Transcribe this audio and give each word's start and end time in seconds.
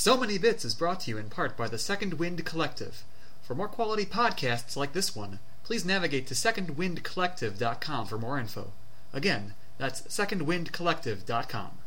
So 0.00 0.16
Many 0.16 0.38
Bits 0.38 0.64
is 0.64 0.74
brought 0.74 1.00
to 1.00 1.10
you 1.10 1.18
in 1.18 1.28
part 1.28 1.58
by 1.58 1.68
the 1.68 1.76
Second 1.76 2.14
Wind 2.14 2.42
Collective. 2.46 3.04
For 3.42 3.54
more 3.54 3.68
quality 3.68 4.06
podcasts 4.06 4.74
like 4.74 4.94
this 4.94 5.14
one, 5.14 5.40
please 5.62 5.84
navigate 5.84 6.26
to 6.28 6.32
secondwindcollective.com 6.32 8.06
for 8.06 8.16
more 8.16 8.38
info. 8.38 8.72
Again, 9.12 9.52
that's 9.76 10.00
secondwindcollective.com. 10.00 11.79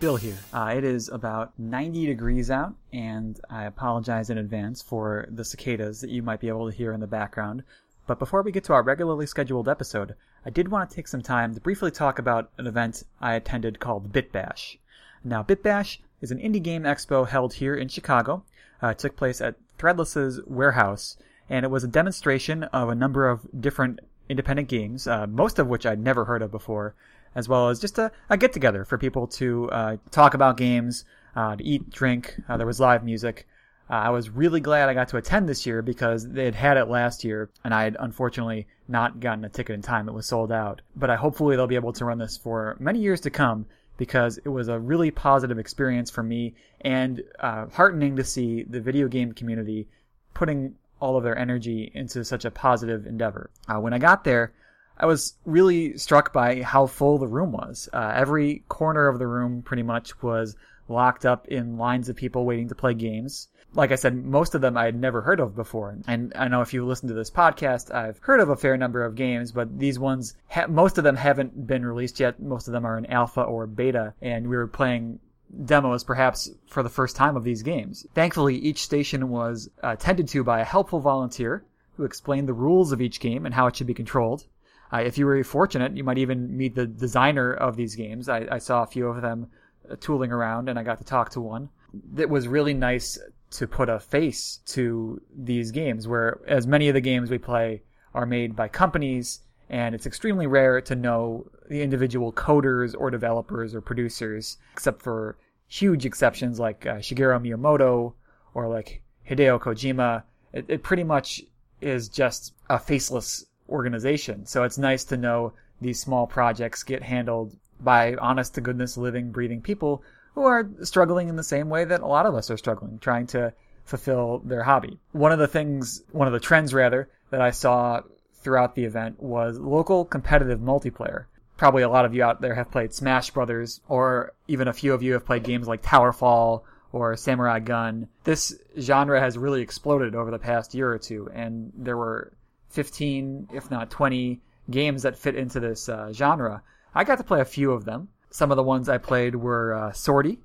Bill 0.00 0.16
here. 0.16 0.36
Uh, 0.52 0.74
it 0.76 0.84
is 0.84 1.08
about 1.08 1.52
90 1.58 2.06
degrees 2.06 2.50
out, 2.50 2.74
and 2.92 3.40
I 3.48 3.64
apologize 3.64 4.30
in 4.30 4.38
advance 4.38 4.82
for 4.82 5.26
the 5.30 5.44
cicadas 5.44 6.00
that 6.00 6.10
you 6.10 6.22
might 6.22 6.40
be 6.40 6.48
able 6.48 6.70
to 6.70 6.76
hear 6.76 6.92
in 6.92 7.00
the 7.00 7.06
background. 7.06 7.62
But 8.06 8.18
before 8.18 8.42
we 8.42 8.52
get 8.52 8.64
to 8.64 8.72
our 8.72 8.82
regularly 8.82 9.26
scheduled 9.26 9.68
episode, 9.68 10.14
I 10.44 10.50
did 10.50 10.68
want 10.68 10.90
to 10.90 10.96
take 10.96 11.08
some 11.08 11.22
time 11.22 11.54
to 11.54 11.60
briefly 11.60 11.90
talk 11.90 12.18
about 12.18 12.50
an 12.58 12.66
event 12.66 13.04
I 13.20 13.34
attended 13.34 13.80
called 13.80 14.12
BitBash. 14.12 14.78
Now, 15.22 15.42
BitBash 15.42 15.98
is 16.20 16.30
an 16.30 16.38
indie 16.38 16.62
game 16.62 16.82
expo 16.82 17.26
held 17.26 17.54
here 17.54 17.74
in 17.74 17.88
Chicago. 17.88 18.44
Uh, 18.82 18.88
it 18.88 18.98
took 18.98 19.16
place 19.16 19.40
at 19.40 19.56
Threadless's 19.78 20.40
warehouse, 20.46 21.16
and 21.48 21.64
it 21.64 21.70
was 21.70 21.84
a 21.84 21.88
demonstration 21.88 22.64
of 22.64 22.88
a 22.88 22.94
number 22.94 23.28
of 23.28 23.46
different 23.58 24.00
independent 24.28 24.68
games, 24.68 25.06
uh, 25.06 25.26
most 25.26 25.58
of 25.58 25.66
which 25.66 25.86
I'd 25.86 25.98
never 25.98 26.24
heard 26.24 26.42
of 26.42 26.50
before, 26.50 26.94
as 27.34 27.48
well 27.48 27.68
as 27.68 27.80
just 27.80 27.98
a, 27.98 28.12
a 28.30 28.36
get 28.36 28.52
together 28.52 28.84
for 28.84 28.98
people 28.98 29.26
to 29.26 29.70
uh, 29.70 29.96
talk 30.10 30.34
about 30.34 30.56
games, 30.56 31.04
uh, 31.36 31.56
to 31.56 31.64
eat, 31.64 31.90
drink. 31.90 32.36
Uh, 32.48 32.56
there 32.56 32.66
was 32.66 32.80
live 32.80 33.04
music. 33.04 33.46
Uh, 33.90 33.94
I 33.94 34.10
was 34.10 34.30
really 34.30 34.60
glad 34.60 34.88
I 34.88 34.94
got 34.94 35.08
to 35.08 35.18
attend 35.18 35.48
this 35.48 35.66
year 35.66 35.82
because 35.82 36.26
they 36.26 36.46
had 36.46 36.54
had 36.54 36.76
it 36.76 36.86
last 36.86 37.22
year, 37.22 37.50
and 37.64 37.74
I 37.74 37.84
had 37.84 37.96
unfortunately 38.00 38.66
not 38.88 39.20
gotten 39.20 39.44
a 39.44 39.48
ticket 39.48 39.74
in 39.74 39.82
time. 39.82 40.08
It 40.08 40.14
was 40.14 40.26
sold 40.26 40.50
out. 40.52 40.80
But 40.96 41.10
I 41.10 41.16
hopefully 41.16 41.56
they'll 41.56 41.66
be 41.66 41.74
able 41.74 41.92
to 41.94 42.04
run 42.04 42.18
this 42.18 42.36
for 42.36 42.76
many 42.80 43.00
years 43.00 43.20
to 43.22 43.30
come 43.30 43.66
because 43.96 44.38
it 44.38 44.48
was 44.48 44.68
a 44.68 44.78
really 44.78 45.10
positive 45.10 45.58
experience 45.58 46.10
for 46.10 46.22
me 46.22 46.54
and 46.80 47.22
uh, 47.38 47.66
heartening 47.66 48.16
to 48.16 48.24
see 48.24 48.64
the 48.64 48.80
video 48.80 49.06
game 49.06 49.32
community 49.32 49.86
putting 50.32 50.74
all 51.00 51.16
of 51.16 51.24
their 51.24 51.38
energy 51.38 51.90
into 51.94 52.24
such 52.24 52.44
a 52.44 52.50
positive 52.50 53.06
endeavor. 53.06 53.50
Uh, 53.68 53.78
when 53.78 53.92
I 53.92 53.98
got 53.98 54.24
there, 54.24 54.52
I 54.96 55.06
was 55.06 55.34
really 55.44 55.98
struck 55.98 56.32
by 56.32 56.62
how 56.62 56.86
full 56.86 57.18
the 57.18 57.26
room 57.26 57.52
was. 57.52 57.88
Uh, 57.92 58.12
every 58.14 58.62
corner 58.68 59.08
of 59.08 59.18
the 59.18 59.26
room 59.26 59.62
pretty 59.62 59.82
much 59.82 60.22
was 60.22 60.56
locked 60.88 61.26
up 61.26 61.48
in 61.48 61.78
lines 61.78 62.08
of 62.08 62.16
people 62.16 62.44
waiting 62.44 62.68
to 62.68 62.74
play 62.74 62.94
games. 62.94 63.48
Like 63.72 63.90
I 63.90 63.96
said, 63.96 64.24
most 64.24 64.54
of 64.54 64.60
them 64.60 64.76
I 64.76 64.84
had 64.84 64.94
never 64.94 65.22
heard 65.22 65.40
of 65.40 65.56
before. 65.56 65.98
And 66.06 66.32
I 66.36 66.46
know 66.46 66.60
if 66.60 66.72
you 66.72 66.86
listen 66.86 67.08
to 67.08 67.14
this 67.14 67.30
podcast, 67.30 67.92
I've 67.92 68.18
heard 68.18 68.38
of 68.38 68.50
a 68.50 68.56
fair 68.56 68.76
number 68.76 69.04
of 69.04 69.16
games, 69.16 69.50
but 69.50 69.78
these 69.78 69.98
ones, 69.98 70.36
ha- 70.48 70.68
most 70.68 70.96
of 70.96 71.02
them 71.02 71.16
haven't 71.16 71.66
been 71.66 71.84
released 71.84 72.20
yet. 72.20 72.40
Most 72.40 72.68
of 72.68 72.72
them 72.72 72.86
are 72.86 72.96
in 72.96 73.06
alpha 73.06 73.42
or 73.42 73.66
beta, 73.66 74.14
and 74.22 74.48
we 74.48 74.56
were 74.56 74.68
playing 74.68 75.18
demos 75.64 76.04
perhaps 76.04 76.50
for 76.68 76.82
the 76.82 76.88
first 76.88 77.16
time 77.16 77.36
of 77.36 77.44
these 77.44 77.62
games. 77.62 78.06
Thankfully, 78.14 78.56
each 78.56 78.82
station 78.82 79.28
was 79.28 79.68
attended 79.82 80.28
to 80.28 80.44
by 80.44 80.60
a 80.60 80.64
helpful 80.64 81.00
volunteer 81.00 81.64
who 81.96 82.04
explained 82.04 82.48
the 82.48 82.52
rules 82.52 82.92
of 82.92 83.00
each 83.00 83.20
game 83.20 83.44
and 83.44 83.54
how 83.54 83.66
it 83.66 83.76
should 83.76 83.86
be 83.86 83.94
controlled. 83.94 84.44
Uh, 84.92 84.98
if 84.98 85.18
you 85.18 85.26
were 85.26 85.42
fortunate, 85.44 85.96
you 85.96 86.04
might 86.04 86.18
even 86.18 86.56
meet 86.56 86.74
the 86.74 86.86
designer 86.86 87.52
of 87.52 87.76
these 87.76 87.94
games. 87.94 88.28
I, 88.28 88.46
I 88.50 88.58
saw 88.58 88.82
a 88.82 88.86
few 88.86 89.08
of 89.08 89.22
them 89.22 89.48
uh, 89.90 89.96
tooling 90.00 90.32
around, 90.32 90.68
and 90.68 90.78
I 90.78 90.82
got 90.82 90.98
to 90.98 91.04
talk 91.04 91.30
to 91.30 91.40
one. 91.40 91.68
It 92.16 92.28
was 92.28 92.48
really 92.48 92.74
nice 92.74 93.18
to 93.52 93.66
put 93.66 93.88
a 93.88 94.00
face 94.00 94.58
to 94.66 95.20
these 95.36 95.70
games, 95.70 96.08
where 96.08 96.40
as 96.46 96.66
many 96.66 96.88
of 96.88 96.94
the 96.94 97.00
games 97.00 97.30
we 97.30 97.38
play 97.38 97.82
are 98.12 98.26
made 98.26 98.56
by 98.56 98.68
companies, 98.68 99.40
and 99.68 99.94
it's 99.94 100.06
extremely 100.06 100.46
rare 100.46 100.80
to 100.80 100.94
know 100.94 101.46
the 101.68 101.82
individual 101.82 102.32
coders 102.32 102.94
or 102.98 103.10
developers 103.10 103.74
or 103.74 103.80
producers, 103.80 104.58
except 104.72 105.02
for 105.02 105.36
huge 105.68 106.04
exceptions 106.04 106.60
like 106.60 106.86
uh, 106.86 106.96
Shigeru 106.96 107.40
Miyamoto 107.40 108.12
or 108.54 108.68
like 108.68 109.02
Hideo 109.28 109.58
Kojima. 109.60 110.22
It, 110.52 110.66
it 110.68 110.82
pretty 110.82 111.04
much 111.04 111.42
is 111.80 112.08
just 112.08 112.54
a 112.68 112.78
faceless 112.78 113.46
organization. 113.68 114.46
So 114.46 114.64
it's 114.64 114.78
nice 114.78 115.04
to 115.04 115.16
know 115.16 115.52
these 115.80 116.00
small 116.00 116.26
projects 116.26 116.82
get 116.82 117.02
handled 117.02 117.56
by 117.80 118.14
honest 118.14 118.54
to 118.54 118.60
goodness 118.60 118.96
living, 118.96 119.30
breathing 119.30 119.60
people 119.60 120.02
who 120.34 120.44
are 120.44 120.68
struggling 120.82 121.28
in 121.28 121.36
the 121.36 121.42
same 121.42 121.68
way 121.68 121.84
that 121.84 122.00
a 122.00 122.06
lot 122.06 122.26
of 122.26 122.34
us 122.34 122.50
are 122.50 122.56
struggling, 122.56 122.98
trying 122.98 123.26
to 123.28 123.52
fulfill 123.84 124.38
their 124.44 124.62
hobby. 124.62 124.98
One 125.12 125.32
of 125.32 125.38
the 125.38 125.46
things, 125.46 126.02
one 126.10 126.26
of 126.26 126.32
the 126.32 126.40
trends 126.40 126.74
rather, 126.74 127.08
that 127.30 127.40
I 127.40 127.50
saw 127.50 128.00
throughout 128.42 128.74
the 128.74 128.84
event 128.84 129.22
was 129.22 129.58
local 129.58 130.04
competitive 130.04 130.60
multiplayer. 130.60 131.26
Probably 131.56 131.82
a 131.82 131.88
lot 131.88 132.04
of 132.04 132.14
you 132.14 132.22
out 132.22 132.40
there 132.40 132.54
have 132.54 132.70
played 132.70 132.92
Smash 132.92 133.30
Brothers, 133.30 133.80
or 133.88 134.32
even 134.48 134.68
a 134.68 134.72
few 134.72 134.92
of 134.92 135.02
you 135.02 135.12
have 135.12 135.24
played 135.24 135.44
games 135.44 135.68
like 135.68 135.82
Towerfall 135.82 136.62
or 136.92 137.16
Samurai 137.16 137.60
Gunn. 137.60 138.08
This 138.24 138.56
genre 138.78 139.20
has 139.20 139.38
really 139.38 139.62
exploded 139.62 140.14
over 140.14 140.30
the 140.30 140.38
past 140.38 140.74
year 140.74 140.92
or 140.92 140.98
two, 140.98 141.30
and 141.32 141.72
there 141.76 141.96
were 141.96 142.32
15, 142.74 143.48
if 143.54 143.70
not 143.70 143.90
20 143.90 144.40
games 144.70 145.02
that 145.02 145.16
fit 145.16 145.36
into 145.36 145.60
this 145.60 145.88
uh, 145.88 146.12
genre. 146.12 146.62
I 146.94 147.04
got 147.04 147.18
to 147.18 147.24
play 147.24 147.40
a 147.40 147.44
few 147.44 147.72
of 147.72 147.84
them. 147.84 148.08
Some 148.30 148.50
of 148.50 148.56
the 148.56 148.62
ones 148.62 148.88
I 148.88 148.98
played 148.98 149.36
were 149.36 149.74
uh, 149.74 149.90
Swordy, 149.92 150.38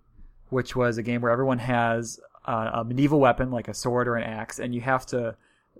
which 0.49 0.75
was 0.75 0.97
a 0.97 1.03
game 1.03 1.21
where 1.21 1.31
everyone 1.31 1.59
has 1.59 2.19
uh, 2.45 2.71
a 2.73 2.83
medieval 2.83 3.19
weapon 3.19 3.51
like 3.51 3.67
a 3.67 3.73
sword 3.73 4.07
or 4.07 4.15
an 4.15 4.23
axe, 4.23 4.59
and 4.59 4.75
you 4.75 4.81
have 4.81 5.05
to 5.07 5.35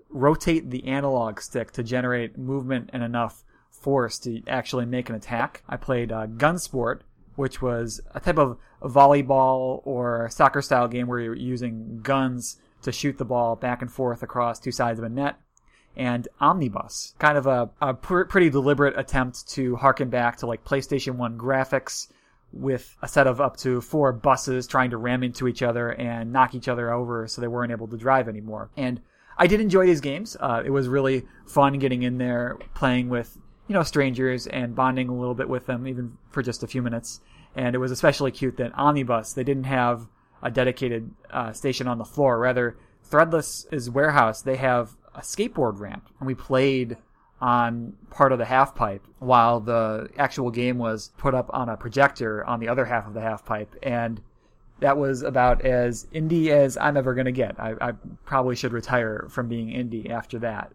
rotate 0.08 0.70
the 0.70 0.86
analog 0.86 1.40
stick 1.40 1.70
to 1.72 1.82
generate 1.82 2.36
movement 2.36 2.90
and 2.92 3.02
enough 3.02 3.44
force 3.70 4.18
to 4.18 4.42
actually 4.48 4.86
make 4.86 5.08
an 5.08 5.14
attack. 5.14 5.62
I 5.68 5.76
played 5.76 6.10
uh, 6.10 6.26
Gunsport, 6.26 7.00
which 7.36 7.62
was 7.62 8.00
a 8.14 8.20
type 8.20 8.38
of 8.38 8.58
volleyball 8.82 9.82
or 9.84 10.28
soccer 10.30 10.62
style 10.62 10.88
game 10.88 11.06
where 11.06 11.20
you're 11.20 11.34
using 11.34 12.00
guns 12.02 12.60
to 12.82 12.90
shoot 12.90 13.18
the 13.18 13.24
ball 13.24 13.56
back 13.56 13.82
and 13.82 13.92
forth 13.92 14.22
across 14.22 14.58
two 14.58 14.72
sides 14.72 14.98
of 14.98 15.04
a 15.04 15.08
net 15.08 15.36
and 15.96 16.28
Omnibus. 16.40 17.14
Kind 17.18 17.36
of 17.36 17.46
a, 17.46 17.70
a 17.80 17.94
pr- 17.94 18.24
pretty 18.24 18.50
deliberate 18.50 18.98
attempt 18.98 19.48
to 19.50 19.76
harken 19.76 20.08
back 20.08 20.36
to 20.38 20.46
like 20.46 20.64
PlayStation 20.64 21.16
1 21.16 21.38
graphics 21.38 22.08
with 22.52 22.96
a 23.02 23.08
set 23.08 23.26
of 23.26 23.40
up 23.40 23.56
to 23.58 23.80
four 23.80 24.12
buses 24.12 24.66
trying 24.66 24.90
to 24.90 24.96
ram 24.96 25.22
into 25.22 25.46
each 25.46 25.62
other 25.62 25.90
and 25.90 26.32
knock 26.32 26.54
each 26.54 26.68
other 26.68 26.92
over 26.92 27.28
so 27.28 27.40
they 27.40 27.48
weren't 27.48 27.72
able 27.72 27.86
to 27.88 27.96
drive 27.96 28.28
anymore. 28.28 28.70
And 28.76 29.00
I 29.38 29.46
did 29.46 29.60
enjoy 29.60 29.86
these 29.86 30.00
games. 30.00 30.36
Uh, 30.38 30.62
it 30.64 30.70
was 30.70 30.88
really 30.88 31.24
fun 31.46 31.78
getting 31.78 32.02
in 32.02 32.18
there, 32.18 32.58
playing 32.74 33.08
with, 33.08 33.38
you 33.68 33.74
know, 33.74 33.82
strangers 33.82 34.46
and 34.48 34.74
bonding 34.74 35.08
a 35.08 35.14
little 35.14 35.34
bit 35.34 35.48
with 35.48 35.66
them, 35.66 35.86
even 35.86 36.16
for 36.30 36.42
just 36.42 36.62
a 36.62 36.66
few 36.66 36.82
minutes. 36.82 37.20
And 37.54 37.74
it 37.74 37.78
was 37.78 37.90
especially 37.90 38.32
cute 38.32 38.56
that 38.56 38.76
Omnibus, 38.76 39.32
they 39.32 39.44
didn't 39.44 39.64
have 39.64 40.06
a 40.42 40.50
dedicated 40.50 41.10
uh, 41.30 41.52
station 41.52 41.86
on 41.86 41.98
the 41.98 42.04
floor. 42.04 42.38
Rather, 42.38 42.76
Threadless 43.10 43.66
is 43.72 43.90
warehouse, 43.90 44.42
they 44.42 44.56
have 44.56 44.96
a 45.20 45.22
skateboard 45.22 45.78
ramp, 45.78 46.08
and 46.18 46.26
we 46.26 46.34
played 46.34 46.96
on 47.40 47.94
part 48.10 48.32
of 48.32 48.38
the 48.38 48.44
half 48.44 48.74
pipe 48.74 49.06
while 49.18 49.60
the 49.60 50.08
actual 50.18 50.50
game 50.50 50.78
was 50.78 51.10
put 51.16 51.34
up 51.34 51.48
on 51.52 51.68
a 51.68 51.76
projector 51.76 52.44
on 52.44 52.60
the 52.60 52.68
other 52.68 52.84
half 52.84 53.06
of 53.06 53.14
the 53.14 53.20
half 53.20 53.44
pipe 53.46 53.74
and 53.82 54.20
that 54.80 54.96
was 54.96 55.22
about 55.22 55.62
as 55.64 56.06
indie 56.14 56.48
as 56.48 56.76
I'm 56.78 56.96
ever 56.96 57.14
going 57.14 57.26
to 57.26 57.32
get. 57.32 57.60
I, 57.60 57.74
I, 57.80 57.92
probably 58.24 58.56
should 58.56 58.72
retire 58.72 59.26
from 59.28 59.46
being 59.46 59.68
indie 59.68 60.10
after 60.10 60.38
that. 60.38 60.72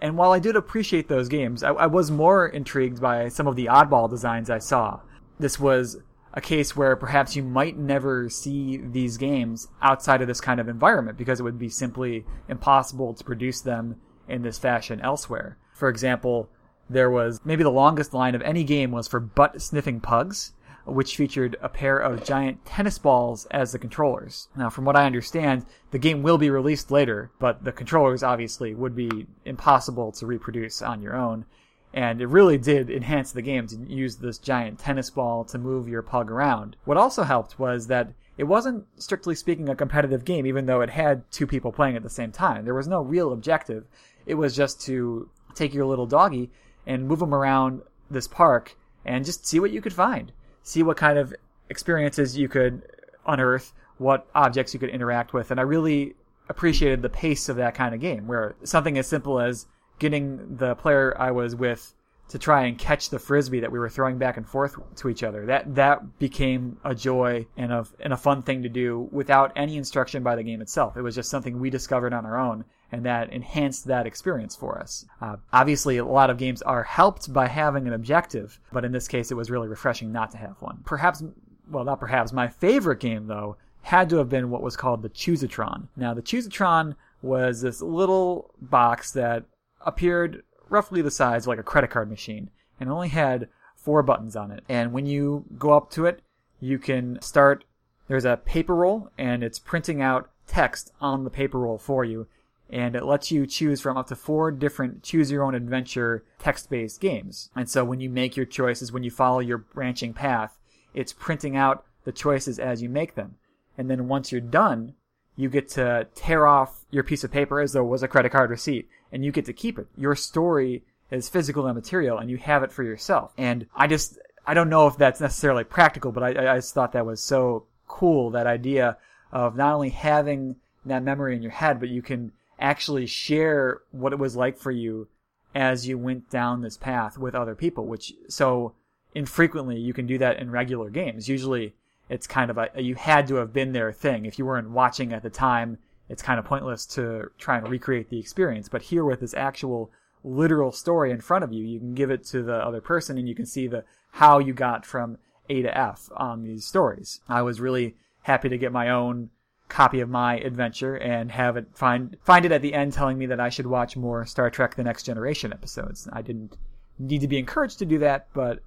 And 0.00 0.16
while 0.16 0.32
I 0.32 0.38
did 0.38 0.56
appreciate 0.56 1.08
those 1.08 1.28
games, 1.28 1.62
I, 1.62 1.70
I 1.72 1.86
was 1.86 2.10
more 2.10 2.46
intrigued 2.46 3.00
by 3.00 3.28
some 3.28 3.46
of 3.46 3.54
the 3.54 3.66
oddball 3.66 4.08
designs 4.08 4.48
I 4.48 4.58
saw. 4.58 5.00
This 5.38 5.60
was 5.60 5.98
a 6.34 6.40
case 6.40 6.76
where 6.76 6.96
perhaps 6.96 7.36
you 7.36 7.42
might 7.42 7.78
never 7.78 8.28
see 8.28 8.76
these 8.76 9.16
games 9.16 9.68
outside 9.80 10.20
of 10.20 10.26
this 10.26 10.40
kind 10.40 10.58
of 10.58 10.68
environment 10.68 11.16
because 11.16 11.38
it 11.38 11.44
would 11.44 11.58
be 11.58 11.68
simply 11.68 12.26
impossible 12.48 13.14
to 13.14 13.24
produce 13.24 13.60
them 13.60 13.96
in 14.28 14.42
this 14.42 14.58
fashion 14.58 15.00
elsewhere. 15.00 15.56
For 15.72 15.88
example, 15.88 16.50
there 16.90 17.10
was 17.10 17.40
maybe 17.44 17.62
the 17.62 17.70
longest 17.70 18.12
line 18.12 18.34
of 18.34 18.42
any 18.42 18.64
game 18.64 18.90
was 18.90 19.06
for 19.06 19.20
butt 19.20 19.62
sniffing 19.62 20.00
pugs, 20.00 20.52
which 20.86 21.16
featured 21.16 21.56
a 21.62 21.68
pair 21.68 21.98
of 21.98 22.24
giant 22.24 22.64
tennis 22.66 22.98
balls 22.98 23.46
as 23.52 23.70
the 23.70 23.78
controllers. 23.78 24.48
Now, 24.56 24.70
from 24.70 24.84
what 24.84 24.96
I 24.96 25.06
understand, 25.06 25.64
the 25.92 25.98
game 25.98 26.22
will 26.22 26.36
be 26.36 26.50
released 26.50 26.90
later, 26.90 27.30
but 27.38 27.64
the 27.64 27.72
controllers 27.72 28.22
obviously 28.22 28.74
would 28.74 28.96
be 28.96 29.26
impossible 29.44 30.12
to 30.12 30.26
reproduce 30.26 30.82
on 30.82 31.00
your 31.00 31.14
own 31.14 31.46
and 31.94 32.20
it 32.20 32.26
really 32.26 32.58
did 32.58 32.90
enhance 32.90 33.30
the 33.30 33.40
game 33.40 33.68
to 33.68 33.76
use 33.86 34.16
this 34.16 34.36
giant 34.38 34.80
tennis 34.80 35.10
ball 35.10 35.44
to 35.44 35.56
move 35.58 35.88
your 35.88 36.02
pug 36.02 36.28
around. 36.28 36.76
What 36.84 36.96
also 36.96 37.22
helped 37.22 37.58
was 37.58 37.86
that 37.86 38.12
it 38.36 38.44
wasn't 38.44 38.84
strictly 38.96 39.36
speaking 39.36 39.68
a 39.68 39.76
competitive 39.76 40.24
game, 40.24 40.44
even 40.44 40.66
though 40.66 40.80
it 40.80 40.90
had 40.90 41.22
two 41.30 41.46
people 41.46 41.70
playing 41.70 41.94
at 41.94 42.02
the 42.02 42.10
same 42.10 42.32
time. 42.32 42.64
There 42.64 42.74
was 42.74 42.88
no 42.88 43.00
real 43.00 43.32
objective. 43.32 43.84
It 44.26 44.34
was 44.34 44.56
just 44.56 44.80
to 44.82 45.30
take 45.54 45.72
your 45.72 45.86
little 45.86 46.06
doggy 46.06 46.50
and 46.84 47.06
move 47.06 47.22
him 47.22 47.32
around 47.32 47.82
this 48.10 48.26
park 48.26 48.76
and 49.04 49.24
just 49.24 49.46
see 49.46 49.60
what 49.60 49.70
you 49.70 49.80
could 49.80 49.92
find. 49.92 50.32
see 50.64 50.82
what 50.82 50.96
kind 50.96 51.18
of 51.18 51.32
experiences 51.68 52.36
you 52.36 52.48
could 52.48 52.82
unearth, 53.26 53.72
what 53.98 54.26
objects 54.34 54.74
you 54.74 54.80
could 54.80 54.88
interact 54.88 55.32
with, 55.32 55.50
and 55.50 55.60
I 55.60 55.62
really 55.62 56.16
appreciated 56.48 57.02
the 57.02 57.08
pace 57.08 57.48
of 57.48 57.56
that 57.56 57.74
kind 57.74 57.94
of 57.94 58.00
game, 58.00 58.26
where 58.26 58.56
something 58.64 58.98
as 58.98 59.06
simple 59.06 59.38
as 59.40 59.66
getting 59.98 60.56
the 60.56 60.74
player 60.74 61.16
I 61.18 61.30
was 61.30 61.54
with 61.54 61.94
to 62.28 62.38
try 62.38 62.64
and 62.64 62.78
catch 62.78 63.10
the 63.10 63.18
frisbee 63.18 63.60
that 63.60 63.70
we 63.70 63.78
were 63.78 63.88
throwing 63.88 64.18
back 64.18 64.36
and 64.36 64.48
forth 64.48 64.76
to 64.96 65.08
each 65.08 65.22
other. 65.22 65.46
That 65.46 65.74
that 65.74 66.18
became 66.18 66.78
a 66.84 66.94
joy 66.94 67.46
and 67.56 67.72
a 67.72 67.86
and 68.00 68.12
a 68.12 68.16
fun 68.16 68.42
thing 68.42 68.62
to 68.62 68.68
do 68.68 69.08
without 69.12 69.52
any 69.56 69.76
instruction 69.76 70.22
by 70.22 70.36
the 70.36 70.42
game 70.42 70.62
itself. 70.62 70.96
It 70.96 71.02
was 71.02 71.14
just 71.14 71.30
something 71.30 71.60
we 71.60 71.70
discovered 71.70 72.14
on 72.14 72.24
our 72.24 72.38
own, 72.38 72.64
and 72.90 73.04
that 73.04 73.32
enhanced 73.32 73.86
that 73.86 74.06
experience 74.06 74.56
for 74.56 74.78
us. 74.78 75.04
Uh, 75.20 75.36
obviously, 75.52 75.98
a 75.98 76.04
lot 76.04 76.30
of 76.30 76.38
games 76.38 76.62
are 76.62 76.82
helped 76.82 77.32
by 77.32 77.46
having 77.46 77.86
an 77.86 77.92
objective, 77.92 78.58
but 78.72 78.84
in 78.84 78.92
this 78.92 79.08
case, 79.08 79.30
it 79.30 79.36
was 79.36 79.50
really 79.50 79.68
refreshing 79.68 80.10
not 80.10 80.30
to 80.30 80.38
have 80.38 80.60
one. 80.60 80.78
Perhaps, 80.84 81.22
well, 81.70 81.84
not 81.84 82.00
perhaps. 82.00 82.32
My 82.32 82.48
favorite 82.48 83.00
game 83.00 83.26
though 83.26 83.56
had 83.82 84.08
to 84.08 84.16
have 84.16 84.30
been 84.30 84.48
what 84.48 84.62
was 84.62 84.76
called 84.76 85.02
the 85.02 85.10
Choosatron. 85.10 85.88
Now, 85.94 86.14
the 86.14 86.22
Choosatron 86.22 86.96
was 87.20 87.60
this 87.60 87.82
little 87.82 88.50
box 88.60 89.10
that 89.12 89.44
appeared 89.84 90.42
roughly 90.68 91.02
the 91.02 91.10
size 91.10 91.44
of 91.44 91.48
like 91.48 91.58
a 91.58 91.62
credit 91.62 91.90
card 91.90 92.10
machine 92.10 92.50
and 92.80 92.90
only 92.90 93.08
had 93.08 93.48
four 93.76 94.02
buttons 94.02 94.34
on 94.34 94.50
it. 94.50 94.64
And 94.68 94.92
when 94.92 95.06
you 95.06 95.44
go 95.58 95.72
up 95.72 95.90
to 95.92 96.06
it, 96.06 96.22
you 96.60 96.78
can 96.78 97.20
start, 97.20 97.64
there's 98.08 98.24
a 98.24 98.38
paper 98.38 98.74
roll 98.74 99.10
and 99.18 99.44
it's 99.44 99.58
printing 99.58 100.00
out 100.00 100.30
text 100.46 100.92
on 101.00 101.24
the 101.24 101.30
paper 101.30 101.58
roll 101.58 101.78
for 101.78 102.04
you. 102.04 102.26
And 102.70 102.96
it 102.96 103.04
lets 103.04 103.30
you 103.30 103.46
choose 103.46 103.80
from 103.80 103.96
up 103.96 104.06
to 104.08 104.16
four 104.16 104.50
different 104.50 105.02
choose 105.02 105.30
your 105.30 105.44
own 105.44 105.54
adventure 105.54 106.24
text 106.38 106.70
based 106.70 107.00
games. 107.00 107.50
And 107.54 107.68
so 107.68 107.84
when 107.84 108.00
you 108.00 108.08
make 108.08 108.36
your 108.36 108.46
choices, 108.46 108.90
when 108.90 109.02
you 109.02 109.10
follow 109.10 109.40
your 109.40 109.58
branching 109.58 110.14
path, 110.14 110.58
it's 110.94 111.12
printing 111.12 111.56
out 111.56 111.84
the 112.04 112.12
choices 112.12 112.58
as 112.58 112.82
you 112.82 112.88
make 112.88 113.14
them. 113.14 113.36
And 113.76 113.90
then 113.90 114.08
once 114.08 114.32
you're 114.32 114.40
done, 114.40 114.94
you 115.36 115.48
get 115.48 115.68
to 115.70 116.06
tear 116.14 116.46
off 116.46 116.83
your 116.94 117.02
piece 117.02 117.24
of 117.24 117.32
paper 117.32 117.60
as 117.60 117.72
though 117.72 117.84
it 117.84 117.88
was 117.88 118.02
a 118.02 118.08
credit 118.08 118.30
card 118.30 118.50
receipt 118.50 118.88
and 119.12 119.24
you 119.24 119.32
get 119.32 119.44
to 119.46 119.52
keep 119.52 119.78
it. 119.78 119.88
Your 119.96 120.14
story 120.14 120.84
is 121.10 121.28
physical 121.28 121.66
and 121.66 121.74
material 121.74 122.18
and 122.18 122.30
you 122.30 122.36
have 122.36 122.62
it 122.62 122.72
for 122.72 122.82
yourself. 122.82 123.32
And 123.36 123.66
I 123.74 123.86
just, 123.86 124.18
I 124.46 124.54
don't 124.54 124.70
know 124.70 124.86
if 124.86 124.96
that's 124.96 125.20
necessarily 125.20 125.64
practical, 125.64 126.12
but 126.12 126.22
I, 126.22 126.52
I 126.52 126.56
just 126.56 126.72
thought 126.72 126.92
that 126.92 127.06
was 127.06 127.22
so 127.22 127.64
cool, 127.88 128.30
that 128.30 128.46
idea 128.46 128.96
of 129.32 129.56
not 129.56 129.74
only 129.74 129.90
having 129.90 130.56
that 130.86 131.02
memory 131.02 131.34
in 131.34 131.42
your 131.42 131.50
head, 131.50 131.80
but 131.80 131.88
you 131.88 132.02
can 132.02 132.32
actually 132.58 133.06
share 133.06 133.80
what 133.90 134.12
it 134.12 134.18
was 134.18 134.36
like 134.36 134.56
for 134.56 134.70
you 134.70 135.08
as 135.54 135.86
you 135.86 135.98
went 135.98 136.30
down 136.30 136.62
this 136.62 136.76
path 136.76 137.18
with 137.18 137.34
other 137.34 137.54
people, 137.54 137.86
which 137.86 138.12
so 138.28 138.72
infrequently 139.14 139.78
you 139.78 139.92
can 139.92 140.06
do 140.06 140.18
that 140.18 140.38
in 140.38 140.50
regular 140.50 140.90
games. 140.90 141.28
Usually 141.28 141.74
it's 142.08 142.26
kind 142.26 142.50
of 142.50 142.58
a, 142.58 142.70
a 142.74 142.82
you 142.82 142.94
had 142.94 143.26
to 143.28 143.36
have 143.36 143.52
been 143.52 143.72
there 143.72 143.92
thing. 143.92 144.26
If 144.26 144.38
you 144.38 144.46
weren't 144.46 144.70
watching 144.70 145.12
at 145.12 145.22
the 145.22 145.30
time, 145.30 145.78
it's 146.08 146.22
kind 146.22 146.38
of 146.38 146.44
pointless 146.44 146.86
to 146.86 147.30
try 147.38 147.58
and 147.58 147.68
recreate 147.68 148.10
the 148.10 148.18
experience. 148.18 148.68
But 148.68 148.82
here 148.82 149.04
with 149.04 149.20
this 149.20 149.34
actual 149.34 149.90
literal 150.22 150.72
story 150.72 151.10
in 151.10 151.20
front 151.20 151.44
of 151.44 151.52
you, 151.52 151.64
you 151.64 151.78
can 151.78 151.94
give 151.94 152.10
it 152.10 152.24
to 152.24 152.42
the 152.42 152.56
other 152.56 152.80
person 152.80 153.18
and 153.18 153.28
you 153.28 153.34
can 153.34 153.46
see 153.46 153.66
the 153.66 153.84
how 154.12 154.38
you 154.38 154.52
got 154.52 154.86
from 154.86 155.18
A 155.48 155.62
to 155.62 155.76
F 155.76 156.08
on 156.16 156.42
these 156.42 156.66
stories. 156.66 157.20
I 157.28 157.42
was 157.42 157.60
really 157.60 157.96
happy 158.22 158.48
to 158.48 158.58
get 158.58 158.72
my 158.72 158.90
own 158.90 159.30
copy 159.68 160.00
of 160.00 160.08
my 160.08 160.38
adventure 160.38 160.94
and 160.94 161.30
have 161.30 161.56
it 161.56 161.66
find 161.74 162.16
find 162.22 162.44
it 162.44 162.52
at 162.52 162.62
the 162.62 162.74
end 162.74 162.92
telling 162.92 163.18
me 163.18 163.26
that 163.26 163.40
I 163.40 163.48
should 163.48 163.66
watch 163.66 163.96
more 163.96 164.26
Star 164.26 164.50
Trek 164.50 164.76
the 164.76 164.84
Next 164.84 165.04
Generation 165.04 165.52
episodes. 165.52 166.08
I 166.12 166.22
didn't 166.22 166.56
need 166.98 167.22
to 167.22 167.28
be 167.28 167.38
encouraged 167.38 167.78
to 167.80 167.86
do 167.86 167.98
that, 167.98 168.28
but 168.34 168.60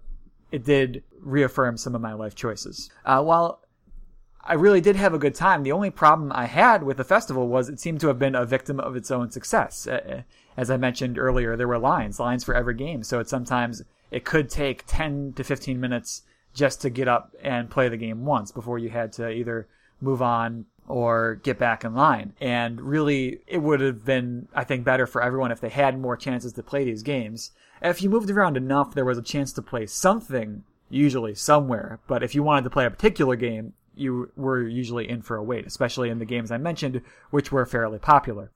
it 0.51 0.65
did 0.65 1.03
reaffirm 1.21 1.77
some 1.77 1.95
of 1.95 2.01
my 2.01 2.13
life 2.13 2.35
choices. 2.35 2.89
Uh, 3.05 3.21
while 3.21 3.61
I 4.47 4.53
really 4.53 4.79
did 4.79 4.95
have 4.95 5.13
a 5.13 5.19
good 5.19 5.35
time, 5.35 5.63
the 5.63 5.73
only 5.73 5.89
problem 5.89 6.31
I 6.33 6.45
had 6.45 6.81
with 6.81 6.95
the 6.95 7.03
festival 7.03 7.49
was 7.49 7.67
it 7.67 7.81
seemed 7.81 7.99
to 7.99 8.07
have 8.07 8.17
been 8.17 8.33
a 8.33 8.45
victim 8.45 8.79
of 8.79 8.95
its 8.95 9.11
own 9.11 9.29
success. 9.29 9.85
Uh, 9.85 10.21
as 10.55 10.71
I 10.71 10.77
mentioned 10.77 11.19
earlier, 11.19 11.57
there 11.57 11.67
were 11.67 11.77
lines, 11.77 12.17
lines 12.17 12.45
for 12.45 12.55
every 12.55 12.73
game, 12.73 13.03
so 13.03 13.19
it 13.19 13.27
sometimes 13.27 13.83
it 14.09 14.23
could 14.23 14.49
take 14.49 14.85
10 14.87 15.33
to 15.33 15.43
15 15.43 15.79
minutes 15.79 16.21
just 16.53 16.81
to 16.81 16.89
get 16.89 17.09
up 17.09 17.35
and 17.43 17.69
play 17.69 17.89
the 17.89 17.97
game 17.97 18.25
once 18.25 18.51
before 18.51 18.79
you 18.79 18.89
had 18.89 19.11
to 19.13 19.29
either 19.29 19.67
move 19.99 20.21
on 20.21 20.65
or 20.87 21.35
get 21.43 21.59
back 21.59 21.83
in 21.83 21.93
line. 21.93 22.33
And 22.39 22.79
really, 22.79 23.41
it 23.47 23.57
would 23.57 23.81
have 23.81 24.05
been, 24.05 24.47
I 24.55 24.63
think, 24.63 24.85
better 24.85 25.05
for 25.05 25.21
everyone 25.21 25.51
if 25.51 25.59
they 25.59 25.69
had 25.69 25.99
more 25.99 26.15
chances 26.15 26.53
to 26.53 26.63
play 26.63 26.85
these 26.85 27.03
games. 27.03 27.51
If 27.81 28.01
you 28.01 28.09
moved 28.09 28.29
around 28.29 28.55
enough, 28.55 28.95
there 28.95 29.05
was 29.05 29.17
a 29.17 29.23
chance 29.23 29.51
to 29.53 29.61
play 29.61 29.85
something, 29.87 30.63
usually 30.89 31.35
somewhere. 31.35 31.99
But 32.07 32.23
if 32.23 32.33
you 32.33 32.43
wanted 32.43 32.63
to 32.63 32.69
play 32.69 32.85
a 32.85 32.89
particular 32.89 33.35
game, 33.35 33.73
you 33.97 34.31
were 34.35 34.67
usually 34.67 35.09
in 35.09 35.21
for 35.21 35.37
a 35.37 35.43
wait, 35.43 35.65
especially 35.65 36.09
in 36.09 36.19
the 36.19 36.25
games 36.25 36.51
I 36.51 36.57
mentioned, 36.57 37.01
which 37.31 37.51
were 37.51 37.65
fairly 37.65 37.99
popular. 37.99 38.51